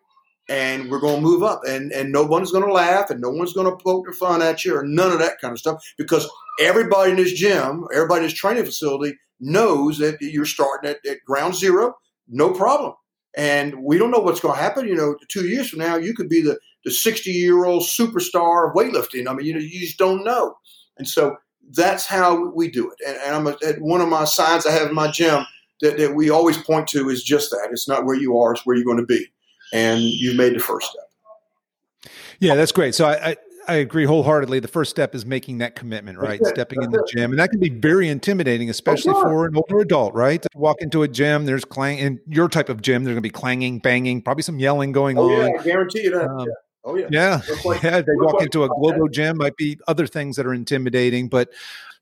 [0.50, 1.62] and we're going to move up.
[1.68, 4.42] And, and no one's going to laugh and no one's going to poke their fun
[4.42, 6.28] at you or none of that kind of stuff because
[6.60, 11.24] everybody in this gym, everybody in this training facility knows that you're starting at, at
[11.26, 11.94] ground zero,
[12.28, 12.94] no problem.
[13.38, 14.88] And we don't know what's going to happen.
[14.88, 18.70] You know, two years from now, you could be the, the 60 year old superstar
[18.70, 19.28] of weightlifting.
[19.28, 20.56] I mean, you know, you just don't know.
[20.98, 21.36] And so
[21.72, 22.98] that's how we do it.
[23.06, 25.46] And, and I'm a, at one of my signs I have in my gym
[25.82, 27.68] that, that we always point to is just that.
[27.72, 29.26] It's not where you are, it's where you're going to be.
[29.74, 32.14] And you've made the first step.
[32.40, 32.94] Yeah, that's great.
[32.94, 33.36] So I, I
[33.68, 34.60] I agree wholeheartedly.
[34.60, 36.40] The first step is making that commitment, right?
[36.46, 37.32] Stepping in the gym.
[37.32, 40.42] And that can be very intimidating, especially oh, for an older adult, right?
[40.42, 43.30] To walk into a gym, there's clang in your type of gym, there's gonna be
[43.30, 45.30] clanging, banging, probably some yelling going oh, on.
[45.30, 46.28] Yeah, I guarantee you that.
[46.28, 46.54] Um, yeah.
[46.86, 47.08] Oh yeah.
[47.10, 47.42] Yeah.
[47.66, 48.02] Like, yeah.
[48.02, 51.50] They walk like, into a global gym, might be other things that are intimidating, but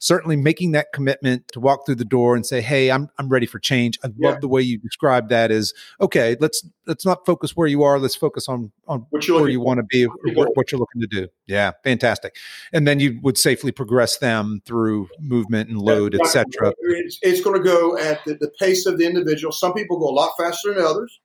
[0.04, 3.46] certainly making that commitment to walk through the door and say, "Hey, I'm I'm ready
[3.46, 4.32] for change." I yeah.
[4.32, 5.50] love the way you describe that.
[5.50, 6.36] Is okay.
[6.40, 7.98] Let's let's not focus where you are.
[7.98, 10.04] Let's focus on on where you want to be,
[10.34, 11.30] what, what you're looking to do.
[11.48, 12.36] Yeah, fantastic.
[12.74, 16.74] And then you would safely progress them through movement and load, etc.
[16.80, 19.54] It's, it's going to go at the, the pace of the individual.
[19.54, 21.22] Some people go a lot faster than others.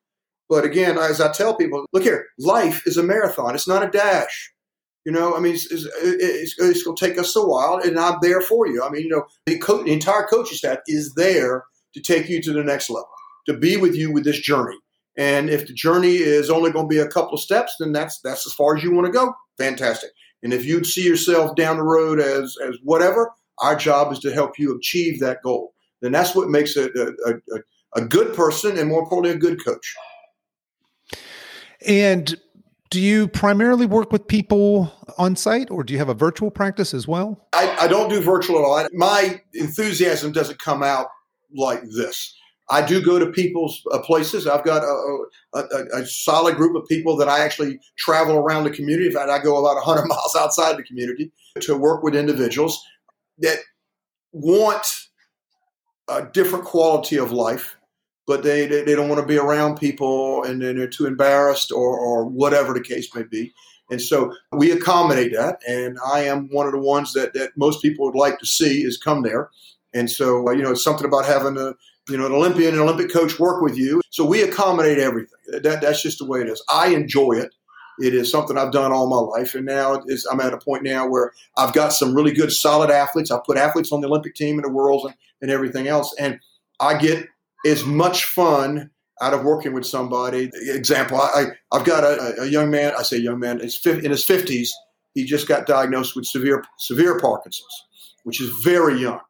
[0.49, 3.55] But again, as I tell people, look here, life is a marathon.
[3.55, 4.53] It's not a dash.
[5.05, 7.99] You know, I mean, it's, it's, it's, it's going to take us a while, and
[7.99, 8.83] I'm there for you.
[8.83, 12.43] I mean, you know, the, co- the entire coaching staff is there to take you
[12.43, 13.09] to the next level,
[13.47, 14.77] to be with you with this journey.
[15.17, 18.21] And if the journey is only going to be a couple of steps, then that's
[18.21, 19.35] that's as far as you want to go.
[19.57, 20.11] Fantastic.
[20.43, 24.33] And if you see yourself down the road as as whatever, our job is to
[24.33, 25.73] help you achieve that goal.
[26.03, 27.59] Then that's what makes a, a, a,
[27.97, 29.95] a good person, and more importantly, a good coach.
[31.87, 32.39] And
[32.91, 36.95] do you primarily work with people on site or do you have a virtual practice
[36.95, 37.47] as well?
[37.53, 38.89] I, I don't do virtual at all.
[38.93, 41.09] My enthusiasm doesn't come out
[41.55, 42.35] like this.
[42.71, 44.47] I do go to people's uh, places.
[44.47, 48.71] I've got a, a, a, solid group of people that I actually travel around the
[48.71, 49.07] community.
[49.07, 52.83] In fact, I go about 100 miles outside the community to work with individuals
[53.39, 53.59] that
[54.33, 54.87] want
[56.09, 57.78] a different quality of life
[58.29, 61.73] but they, they, they don't want to be around people and, and they're too embarrassed
[61.73, 63.55] or, or whatever the case may be.
[63.91, 65.61] And so we accommodate that.
[65.67, 68.83] And I am one of the ones that, that most people would like to see
[68.83, 69.49] is come there.
[69.95, 71.73] And so, uh, you know, it's something about having a,
[72.11, 74.03] you know, an Olympian and Olympic coach work with you.
[74.11, 75.63] So we accommodate everything.
[75.63, 76.63] That, that's just the way it is.
[76.71, 77.55] I enjoy it.
[77.99, 79.55] It is something I've done all my life.
[79.55, 83.31] And now I'm at a point now where I've got some really good, solid athletes.
[83.31, 86.15] I put athletes on the Olympic team and the worlds and, and everything else.
[86.19, 86.39] And
[86.79, 87.27] I get
[87.67, 88.91] as much fun
[89.21, 90.51] out of working with somebody.
[90.69, 94.69] Example, I, I've got a, a young man, I say young man, in his 50s.
[95.15, 97.87] He just got diagnosed with severe, severe Parkinson's,
[98.25, 99.21] which is very young.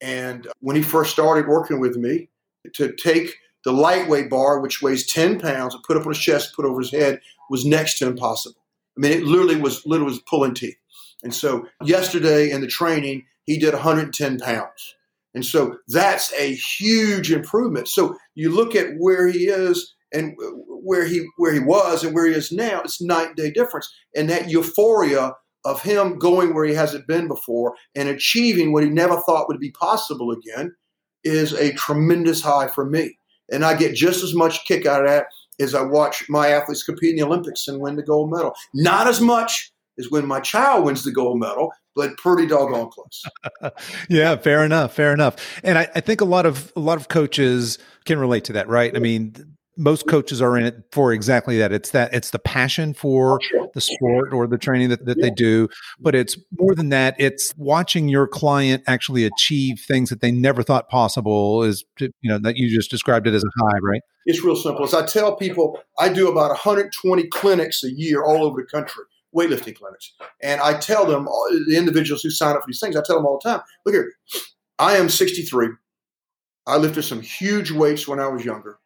[0.00, 2.28] And when he first started working with me,
[2.74, 6.54] to take the lightweight bar, which weighs 10 pounds, and put up on his chest,
[6.54, 8.60] put over his head, was next to impossible.
[8.96, 10.76] I mean, it literally was literally was pulling teeth.
[11.22, 14.95] And so yesterday in the training, he did 110 pounds.
[15.36, 17.88] And so that's a huge improvement.
[17.88, 20.34] So you look at where he is and
[20.66, 23.86] where he where he was and where he is now, it's night and day difference.
[24.16, 25.34] And that euphoria
[25.66, 29.60] of him going where he hasn't been before and achieving what he never thought would
[29.60, 30.74] be possible again
[31.22, 33.18] is a tremendous high for me.
[33.52, 35.26] And I get just as much kick out of that
[35.60, 38.54] as I watch my athletes compete in the Olympics and win the gold medal.
[38.72, 43.24] Not as much as when my child wins the gold medal but pretty doggone close.
[44.08, 45.60] yeah, fair enough, fair enough.
[45.64, 48.68] And I, I, think a lot of a lot of coaches can relate to that,
[48.68, 48.94] right?
[48.94, 51.72] I mean, most coaches are in it for exactly that.
[51.72, 53.40] It's that it's the passion for
[53.74, 55.24] the sport or the training that, that yeah.
[55.24, 55.68] they do,
[55.98, 57.16] but it's more than that.
[57.18, 61.62] It's watching your client actually achieve things that they never thought possible.
[61.62, 64.02] Is you know that you just described it as a high, right?
[64.26, 64.84] It's real simple.
[64.84, 69.04] As I tell people, I do about 120 clinics a year all over the country
[69.36, 70.14] weightlifting clinics.
[70.42, 73.16] And I tell them, uh, the individuals who sign up for these things, I tell
[73.16, 74.12] them all the time, look here,
[74.78, 75.68] I am 63.
[76.66, 78.78] I lifted some huge weights when I was younger.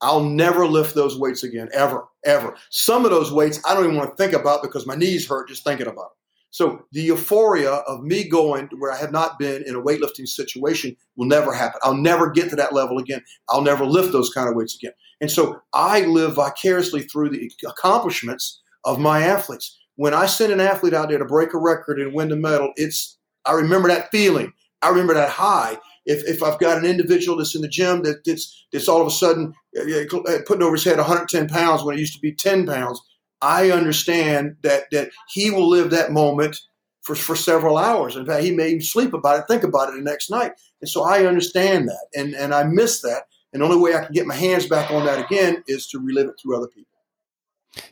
[0.00, 2.54] I'll never lift those weights again, ever, ever.
[2.70, 5.48] Some of those weights I don't even want to think about because my knees hurt
[5.48, 6.18] just thinking about it.
[6.50, 10.26] So the euphoria of me going to where I have not been in a weightlifting
[10.26, 11.80] situation will never happen.
[11.82, 13.22] I'll never get to that level again.
[13.50, 14.92] I'll never lift those kind of weights again.
[15.20, 20.60] And so I live vicariously through the accomplishments of my athletes when I send an
[20.60, 24.12] athlete out there to break a record and win the medal, it's I remember that
[24.12, 24.52] feeling.
[24.80, 25.76] I remember that high.
[26.06, 29.08] If, if I've got an individual that's in the gym that, that's, that's all of
[29.08, 32.32] a sudden uh, uh, putting over his head 110 pounds when it used to be
[32.32, 33.00] 10 pounds,
[33.42, 36.60] I understand that that he will live that moment
[37.02, 38.14] for, for several hours.
[38.14, 40.52] In fact, he may even sleep about it, think about it the next night.
[40.80, 43.24] And so I understand that, and and I miss that.
[43.52, 45.98] And the only way I can get my hands back on that again is to
[45.98, 46.97] relive it through other people.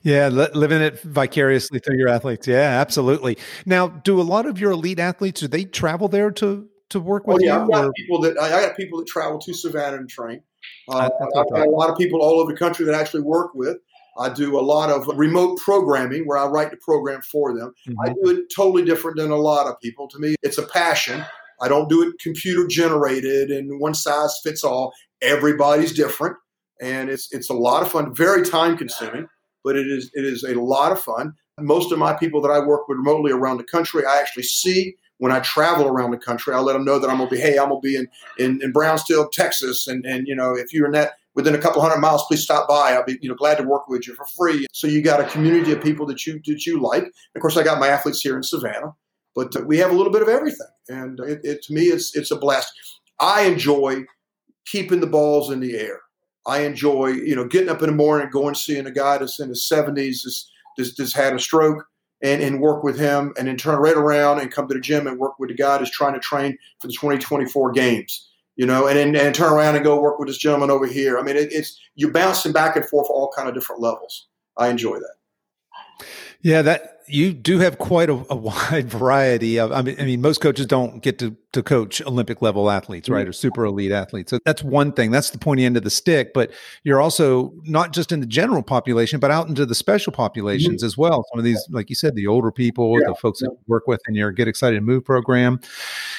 [0.02, 2.46] Yeah, li- living it vicariously through your athletes.
[2.46, 3.38] Yeah, absolutely.
[3.64, 7.24] Now, do a lot of your elite athletes do they travel there to to work
[7.26, 7.62] oh, with oh, yeah, you?
[7.62, 10.40] I've got people that I got people that travel to Savannah and train.
[10.88, 13.54] Uh, I've got a lot of people all over the country that I actually work
[13.54, 13.76] with.
[14.18, 17.72] I do a lot of remote programming where I write the program for them.
[17.86, 18.00] Mm-hmm.
[18.00, 20.08] I do it totally different than a lot of people.
[20.08, 21.24] To me, it's a passion.
[21.60, 24.92] I don't do it computer generated and one size fits all.
[25.22, 26.36] Everybody's different,
[26.80, 28.14] and it's it's a lot of fun.
[28.14, 29.26] Very time consuming,
[29.66, 31.34] but it is it is a lot of fun.
[31.58, 34.94] Most of my people that I work with remotely around the country, I actually see
[35.18, 36.54] when I travel around the country.
[36.54, 38.06] I let them know that I'm gonna be, hey, I'm gonna be in
[38.38, 41.82] in, in Brownsville, Texas, and and you know if you're in that within a couple
[41.82, 42.92] hundred miles, please stop by.
[42.92, 44.66] I'll be you know glad to work with you for free.
[44.72, 47.10] So you got a community of people that you that you like.
[47.34, 48.94] Of course, I got my athletes here in Savannah,
[49.34, 52.14] but uh, we have a little bit of everything, and it, it, to me, it's
[52.14, 52.72] it's a blast.
[53.18, 54.04] I enjoy
[54.64, 56.02] keeping the balls in the air.
[56.46, 59.48] I enjoy you know getting up in the morning, going seeing a guy that's in
[59.48, 61.86] his 70s, that's, that's, that's had a stroke
[62.22, 65.06] and, and work with him and then turn right around and come to the gym
[65.06, 68.86] and work with the guy that's trying to train for the 2024 games you know
[68.86, 71.18] and, and, and turn around and go work with this gentleman over here.
[71.18, 74.26] I mean it, it's you're bouncing back and forth all kind of different levels.
[74.56, 76.06] I enjoy that.
[76.40, 79.72] Yeah that you do have quite a, a, wide variety of.
[79.72, 83.22] I mean, I mean, most coaches don't get to to coach Olympic level athletes, right,
[83.22, 83.30] mm-hmm.
[83.30, 84.30] or super elite athletes.
[84.30, 85.10] So that's one thing.
[85.10, 86.34] That's the pointy end of the stick.
[86.34, 86.52] But
[86.84, 90.86] you're also not just in the general population, but out into the special populations mm-hmm.
[90.86, 91.24] as well.
[91.32, 93.08] Some of these, like you said, the older people, yeah.
[93.08, 95.60] the folks that work with in your Get Excited Move program.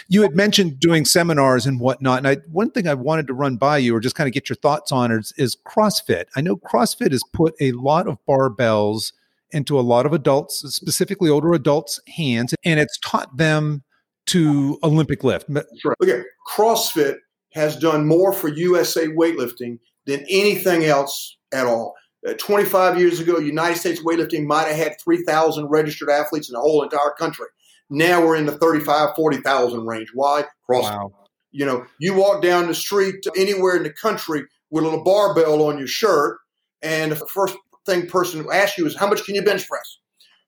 [0.07, 3.57] You had mentioned doing seminars and whatnot, and I one thing I wanted to run
[3.57, 6.25] by you, or just kind of get your thoughts on, is, is CrossFit.
[6.35, 9.11] I know CrossFit has put a lot of barbells
[9.51, 13.83] into a lot of adults, specifically older adults' hands, and it's taught them
[14.27, 15.49] to Olympic lift.
[15.79, 15.95] Sure.
[16.03, 16.23] Okay,
[16.53, 17.15] CrossFit
[17.53, 21.95] has done more for USA weightlifting than anything else at all.
[22.27, 26.59] Uh, 25 years ago, United States weightlifting might have had 3,000 registered athletes in the
[26.59, 27.45] whole entire country.
[27.89, 30.09] Now we're in the 35, 40,000 range.
[30.13, 30.43] Why?
[30.69, 30.97] CrossFit.
[30.97, 31.13] Wow.
[31.51, 35.63] You know, you walk down the street anywhere in the country with a little barbell
[35.63, 36.39] on your shirt,
[36.81, 37.55] and the first
[37.87, 39.97] thing person asks you is how much can you bench press?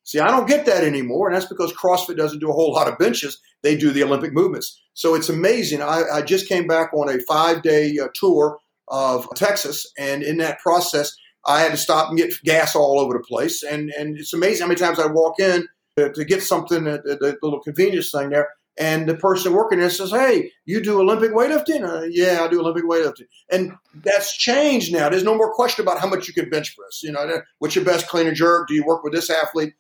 [0.04, 2.88] See, I don't get that anymore, and that's because CrossFit doesn't do a whole lot
[2.88, 3.40] of benches.
[3.64, 4.82] They do the Olympic movements.
[4.94, 5.82] So it's amazing.
[5.82, 10.38] I, I just came back on a five day uh, tour of Texas, and in
[10.38, 11.16] that process,
[11.46, 13.64] I had to stop and get gas all over the place.
[13.64, 15.68] And, and it's amazing how many times I walk in
[15.98, 19.89] to, to get something at the little convenience thing there, and the person working there
[19.89, 24.93] says, "Hey, you do Olympic weightlifting?" Uh, yeah, I do Olympic weightlifting, and that's changed
[24.93, 25.09] now.
[25.09, 27.03] There's no more question about how much you can bench press.
[27.03, 28.67] You know, what's your best clean and jerk?
[28.67, 29.74] Do you work with this athlete?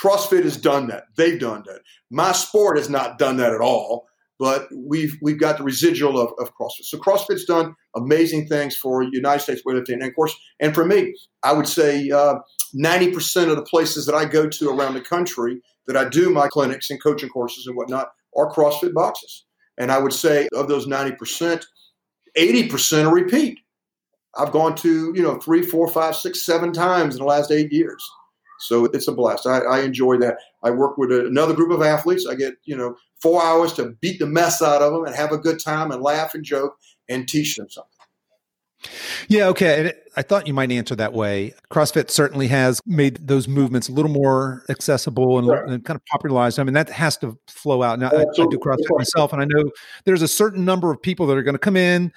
[0.00, 1.04] CrossFit has done that.
[1.16, 1.80] They've done that.
[2.10, 4.06] My sport has not done that at all,
[4.38, 6.84] but we've we've got the residual of, of CrossFit.
[6.84, 11.14] So CrossFit's done amazing things for United States weightlifting, and of course, and for me,
[11.42, 12.34] I would say uh,
[12.74, 16.08] ninety uh, percent of the places that I go to around the country that I
[16.08, 19.44] do my clinics and coaching courses and whatnot are CrossFit boxes.
[19.78, 21.64] And I would say of those 90%,
[22.36, 23.58] 80% are repeat.
[24.36, 27.72] I've gone to, you know, three, four, five, six, seven times in the last eight
[27.72, 28.04] years.
[28.58, 29.46] So it's a blast.
[29.46, 30.38] I, I enjoy that.
[30.62, 32.26] I work with another group of athletes.
[32.28, 35.32] I get, you know, four hours to beat the mess out of them and have
[35.32, 36.76] a good time and laugh and joke
[37.08, 37.90] and teach them something.
[39.28, 39.92] Yeah, okay.
[40.16, 41.54] I thought you might answer that way.
[41.70, 46.58] CrossFit certainly has made those movements a little more accessible and, and kind of popularized.
[46.58, 47.98] I mean, that has to flow out.
[47.98, 49.70] Now, I, I, do CrossFit myself, and I know
[50.04, 52.12] there's a certain number of people that are going to come in.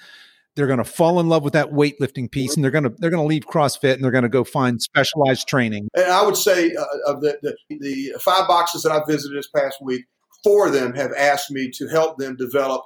[0.56, 3.10] They're going to fall in love with that weightlifting piece, and they're going to they're
[3.10, 5.88] going to leave CrossFit and they're going to go find specialized training.
[5.94, 9.48] And I would say uh, of the, the the five boxes that I visited this
[9.48, 10.06] past week,
[10.42, 12.82] four of them have asked me to help them develop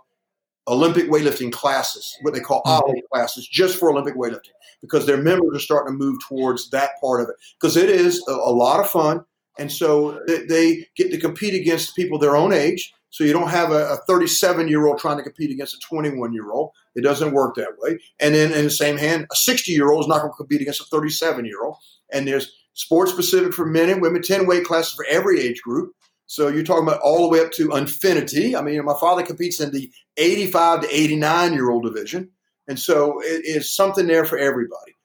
[0.68, 2.90] Olympic weightlifting classes, what they call mm-hmm.
[2.90, 6.90] Oly classes, just for Olympic weightlifting, because their members are starting to move towards that
[7.00, 7.36] part of it.
[7.60, 9.24] Because it is a, a, lot of fun.
[9.58, 12.92] And so they get to compete against people their own age.
[13.10, 16.50] So you don't have a 37 year old trying to compete against a 21 year
[16.50, 16.72] old.
[16.96, 17.98] It doesn't work that way.
[18.18, 20.60] And then in the same hand, a 60 year old is not going to compete
[20.60, 21.76] against a 37 year old.
[22.10, 25.94] And there's sports specific for men and women, 10 weight classes for every age group.
[26.26, 28.56] So you're talking about all the way up to infinity.
[28.56, 32.30] I mean, my father competes in the 85 to 89 year old division.
[32.66, 34.96] And so it is something there for everybody.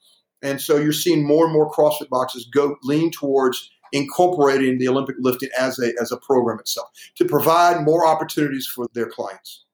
[0.42, 5.16] And so you're seeing more and more CrossFit boxes go lean towards incorporating the Olympic
[5.20, 9.66] lifting as a as a program itself to provide more opportunities for their clients.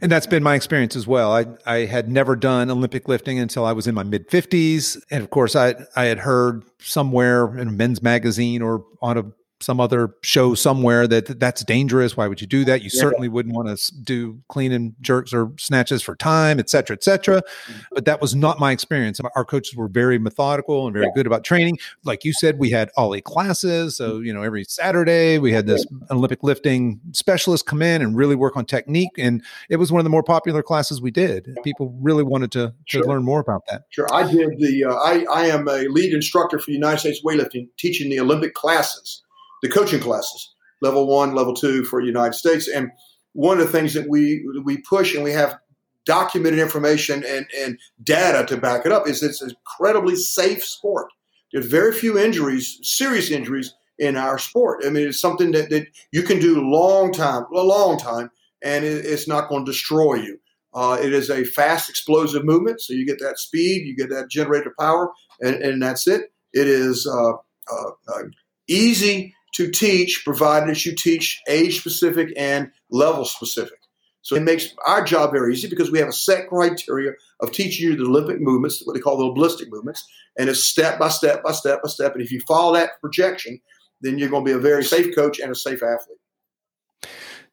[0.00, 1.32] And that's been my experience as well.
[1.32, 5.00] I, I had never done Olympic lifting until I was in my mid 50s.
[5.10, 9.24] And of course, I, I had heard somewhere in a men's magazine or on a
[9.64, 12.16] some other show somewhere that that's dangerous.
[12.16, 12.82] Why would you do that?
[12.82, 13.00] You yeah.
[13.00, 17.02] certainly wouldn't want to do clean and jerks or snatches for time, et cetera, et
[17.02, 17.40] cetera.
[17.40, 17.80] Mm-hmm.
[17.92, 19.20] But that was not my experience.
[19.34, 21.12] Our coaches were very methodical and very yeah.
[21.14, 21.78] good about training.
[22.04, 23.96] Like you said, we had Oly classes.
[23.96, 24.24] So, mm-hmm.
[24.26, 28.56] you know, every Saturday we had this Olympic lifting specialist come in and really work
[28.56, 29.10] on technique.
[29.18, 31.56] And it was one of the more popular classes we did.
[31.64, 33.04] People really wanted to, to sure.
[33.04, 33.82] learn more about that.
[33.90, 34.06] Sure.
[34.12, 38.10] I did the, uh, I, I am a lead instructor for United States weightlifting, teaching
[38.10, 39.22] the Olympic classes
[39.64, 42.68] the coaching classes, level one, level two for United States.
[42.68, 42.90] And
[43.32, 45.58] one of the things that we we push and we have
[46.04, 51.08] documented information and, and data to back it up, is it's an incredibly safe sport.
[51.50, 54.84] There's very few injuries, serious injuries in our sport.
[54.84, 58.30] I mean, it's something that, that you can do long time, a long time,
[58.62, 60.38] and it, it's not going to destroy you.
[60.74, 64.28] Uh, it is a fast, explosive movement, so you get that speed, you get that
[64.28, 65.10] generator power,
[65.40, 66.32] and, and that's it.
[66.52, 68.22] It is uh, uh, uh
[68.68, 73.78] easy to teach, provided that you teach age specific and level specific.
[74.22, 77.90] So it makes our job very easy because we have a set criteria of teaching
[77.90, 80.02] you the Olympic movements, what they call the ballistic movements,
[80.38, 82.14] and it's step by step by step by step.
[82.14, 83.60] And if you follow that projection,
[84.00, 86.18] then you're going to be a very safe coach and a safe athlete.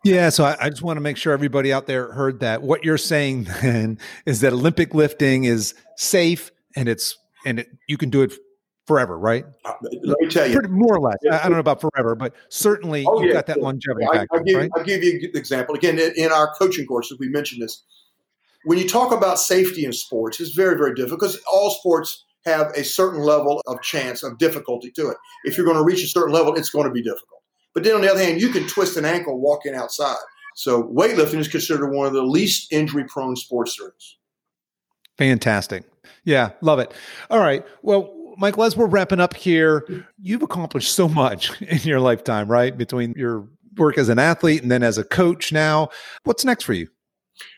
[0.04, 2.64] Yeah, so I, I, just want to make sure everybody out there heard that.
[2.64, 7.98] What you're saying then is that Olympic lifting is safe and it's and it, you
[7.98, 8.34] can do it
[8.88, 9.46] forever, right?
[9.66, 9.74] Uh,
[10.04, 11.18] let me tell you, Pretty, more or less.
[11.32, 14.06] I, I, don't know about forever, but certainly oh, you've yeah, got that longevity.
[14.06, 14.86] I, will give, right?
[14.86, 15.76] give you an example.
[15.76, 17.84] Again, in our coaching courses, we mentioned this.
[18.66, 22.68] When you talk about safety in sports, it's very, very difficult because all sports have
[22.76, 25.18] a certain level of chance of difficulty to it.
[25.46, 27.42] If you're going to reach a certain level, it's going to be difficult.
[27.74, 30.18] But then on the other hand, you can twist an ankle walking outside.
[30.56, 34.18] So weightlifting is considered one of the least injury prone sports there is.
[35.18, 35.84] Fantastic.
[36.24, 36.94] Yeah, love it.
[37.30, 37.66] All right.
[37.82, 42.78] Well, Michael, as we're wrapping up here, you've accomplished so much in your lifetime, right?
[42.78, 45.90] Between your work as an athlete and then as a coach now.
[46.24, 46.88] What's next for you?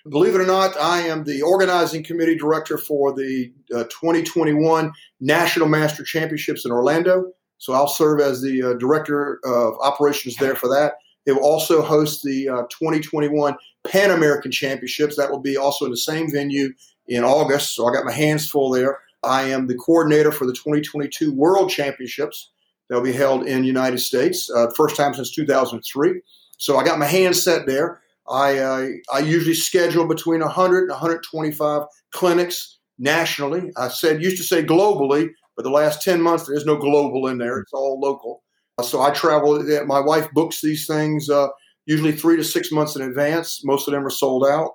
[0.09, 5.67] Believe it or not, I am the organizing committee director for the uh, 2021 National
[5.67, 7.31] Master Championships in Orlando.
[7.57, 10.93] So I'll serve as the uh, director of operations there for that.
[11.25, 13.55] It will also host the uh, 2021
[13.85, 15.15] Pan American Championships.
[15.15, 16.73] That will be also in the same venue
[17.07, 17.75] in August.
[17.75, 18.99] So I got my hands full there.
[19.23, 22.51] I am the coordinator for the 2022 World Championships.
[22.89, 26.21] They'll be held in United States, uh, first time since 2003.
[26.57, 28.01] So I got my hands set there.
[28.29, 33.71] I, uh, I usually schedule between 100 and 125 clinics nationally.
[33.77, 37.37] I said used to say globally, but the last 10 months, there's no global in
[37.37, 37.59] there.
[37.59, 38.43] It's all local.
[38.81, 39.63] So I travel.
[39.85, 41.47] My wife books these things uh,
[41.85, 43.63] usually three to six months in advance.
[43.63, 44.71] Most of them are sold out.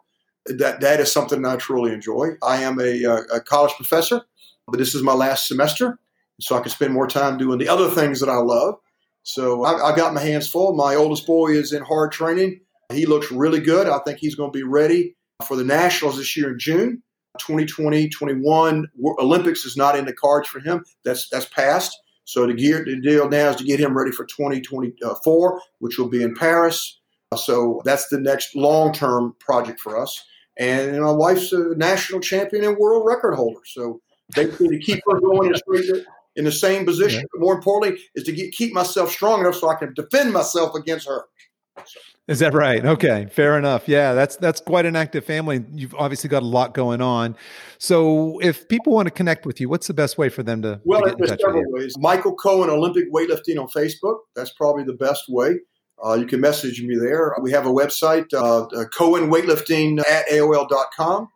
[0.46, 2.30] That that is something I truly enjoy.
[2.42, 4.22] I am a, uh, a college professor,
[4.68, 5.98] but this is my last semester,
[6.40, 8.76] so I can spend more time doing the other things that I love.
[9.22, 10.74] So I, have got my hands full.
[10.74, 12.60] My oldest boy is in hard training.
[12.92, 13.86] He looks really good.
[13.86, 15.16] I think he's going to be ready
[15.46, 17.02] for the nationals this year in June.
[17.38, 18.86] 2020, 21
[19.18, 20.84] Olympics is not in the cards for him.
[21.04, 21.96] That's that's passed.
[22.24, 26.10] So the, gear, the deal now is to get him ready for 2024, which will
[26.10, 27.00] be in Paris.
[27.36, 30.22] So that's the next long term project for us.
[30.58, 33.60] And my wife's a national champion and world record holder.
[33.64, 34.00] So
[34.34, 35.54] basically, to keep her going
[36.36, 37.24] in the same position.
[37.32, 40.74] But more importantly, is to get, keep myself strong enough so I can defend myself
[40.74, 41.24] against her.
[41.84, 42.00] So.
[42.28, 42.84] Is that right?
[42.84, 43.88] Okay, fair enough.
[43.88, 45.64] Yeah, that's that's quite an active family.
[45.72, 47.36] You've obviously got a lot going on.
[47.78, 50.78] So, if people want to connect with you, what's the best way for them to?
[50.84, 51.96] Well, to there's several ways.
[51.98, 54.18] Michael Cohen Olympic Weightlifting on Facebook.
[54.36, 55.56] That's probably the best way.
[56.04, 57.34] Uh, you can message me there.
[57.40, 61.28] We have a website, uh, uh, Cohen Weightlifting at AOL.com.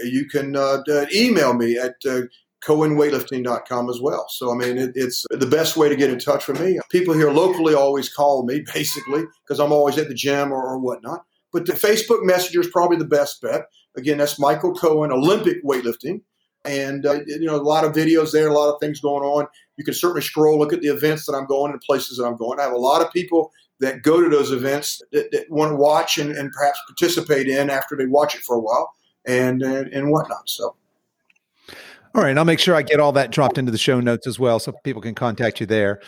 [0.00, 0.82] You can uh,
[1.14, 2.22] email me at uh,
[2.64, 4.26] cohenweightlifting.com as well.
[4.30, 6.78] So, I mean, it, it's the best way to get in touch with me.
[6.90, 10.78] People here locally always call me, basically, because I'm always at the gym or, or
[10.78, 11.24] whatnot.
[11.52, 13.66] But the Facebook Messenger is probably the best bet.
[13.96, 16.22] Again, that's Michael Cohen, Olympic Weightlifting.
[16.64, 19.46] And, uh, you know, a lot of videos there, a lot of things going on.
[19.76, 22.36] You can certainly scroll, look at the events that I'm going and places that I'm
[22.36, 22.58] going.
[22.58, 25.76] I have a lot of people that go to those events that, that want to
[25.76, 28.94] watch and, and, perhaps participate in after they watch it for a while
[29.26, 30.48] and, and, and whatnot.
[30.48, 30.76] So,
[32.14, 34.38] all right, I'll make sure I get all that dropped into the show notes as
[34.38, 36.00] well so people can contact you there.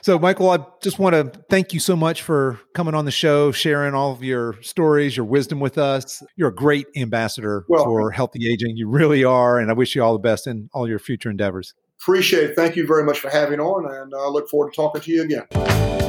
[0.00, 3.52] So, Michael, I just want to thank you so much for coming on the show,
[3.52, 6.22] sharing all of your stories, your wisdom with us.
[6.36, 8.78] You're a great ambassador well, for healthy aging.
[8.78, 9.58] You really are.
[9.58, 11.74] And I wish you all the best in all your future endeavors.
[12.00, 12.56] Appreciate it.
[12.56, 13.84] Thank you very much for having on.
[13.94, 15.99] And I look forward to talking to you again.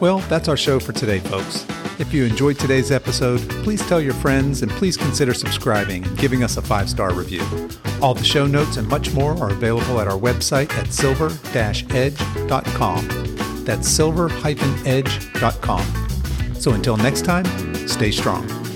[0.00, 1.66] Well, that's our show for today, folks.
[1.98, 6.42] If you enjoyed today's episode, please tell your friends and please consider subscribing and giving
[6.42, 7.42] us a five star review.
[8.00, 13.08] All the show notes and much more are available at our website at silver edge.com.
[13.64, 14.30] That's silver
[14.86, 15.84] edge.com.
[16.54, 17.44] So until next time,
[17.86, 18.69] stay strong.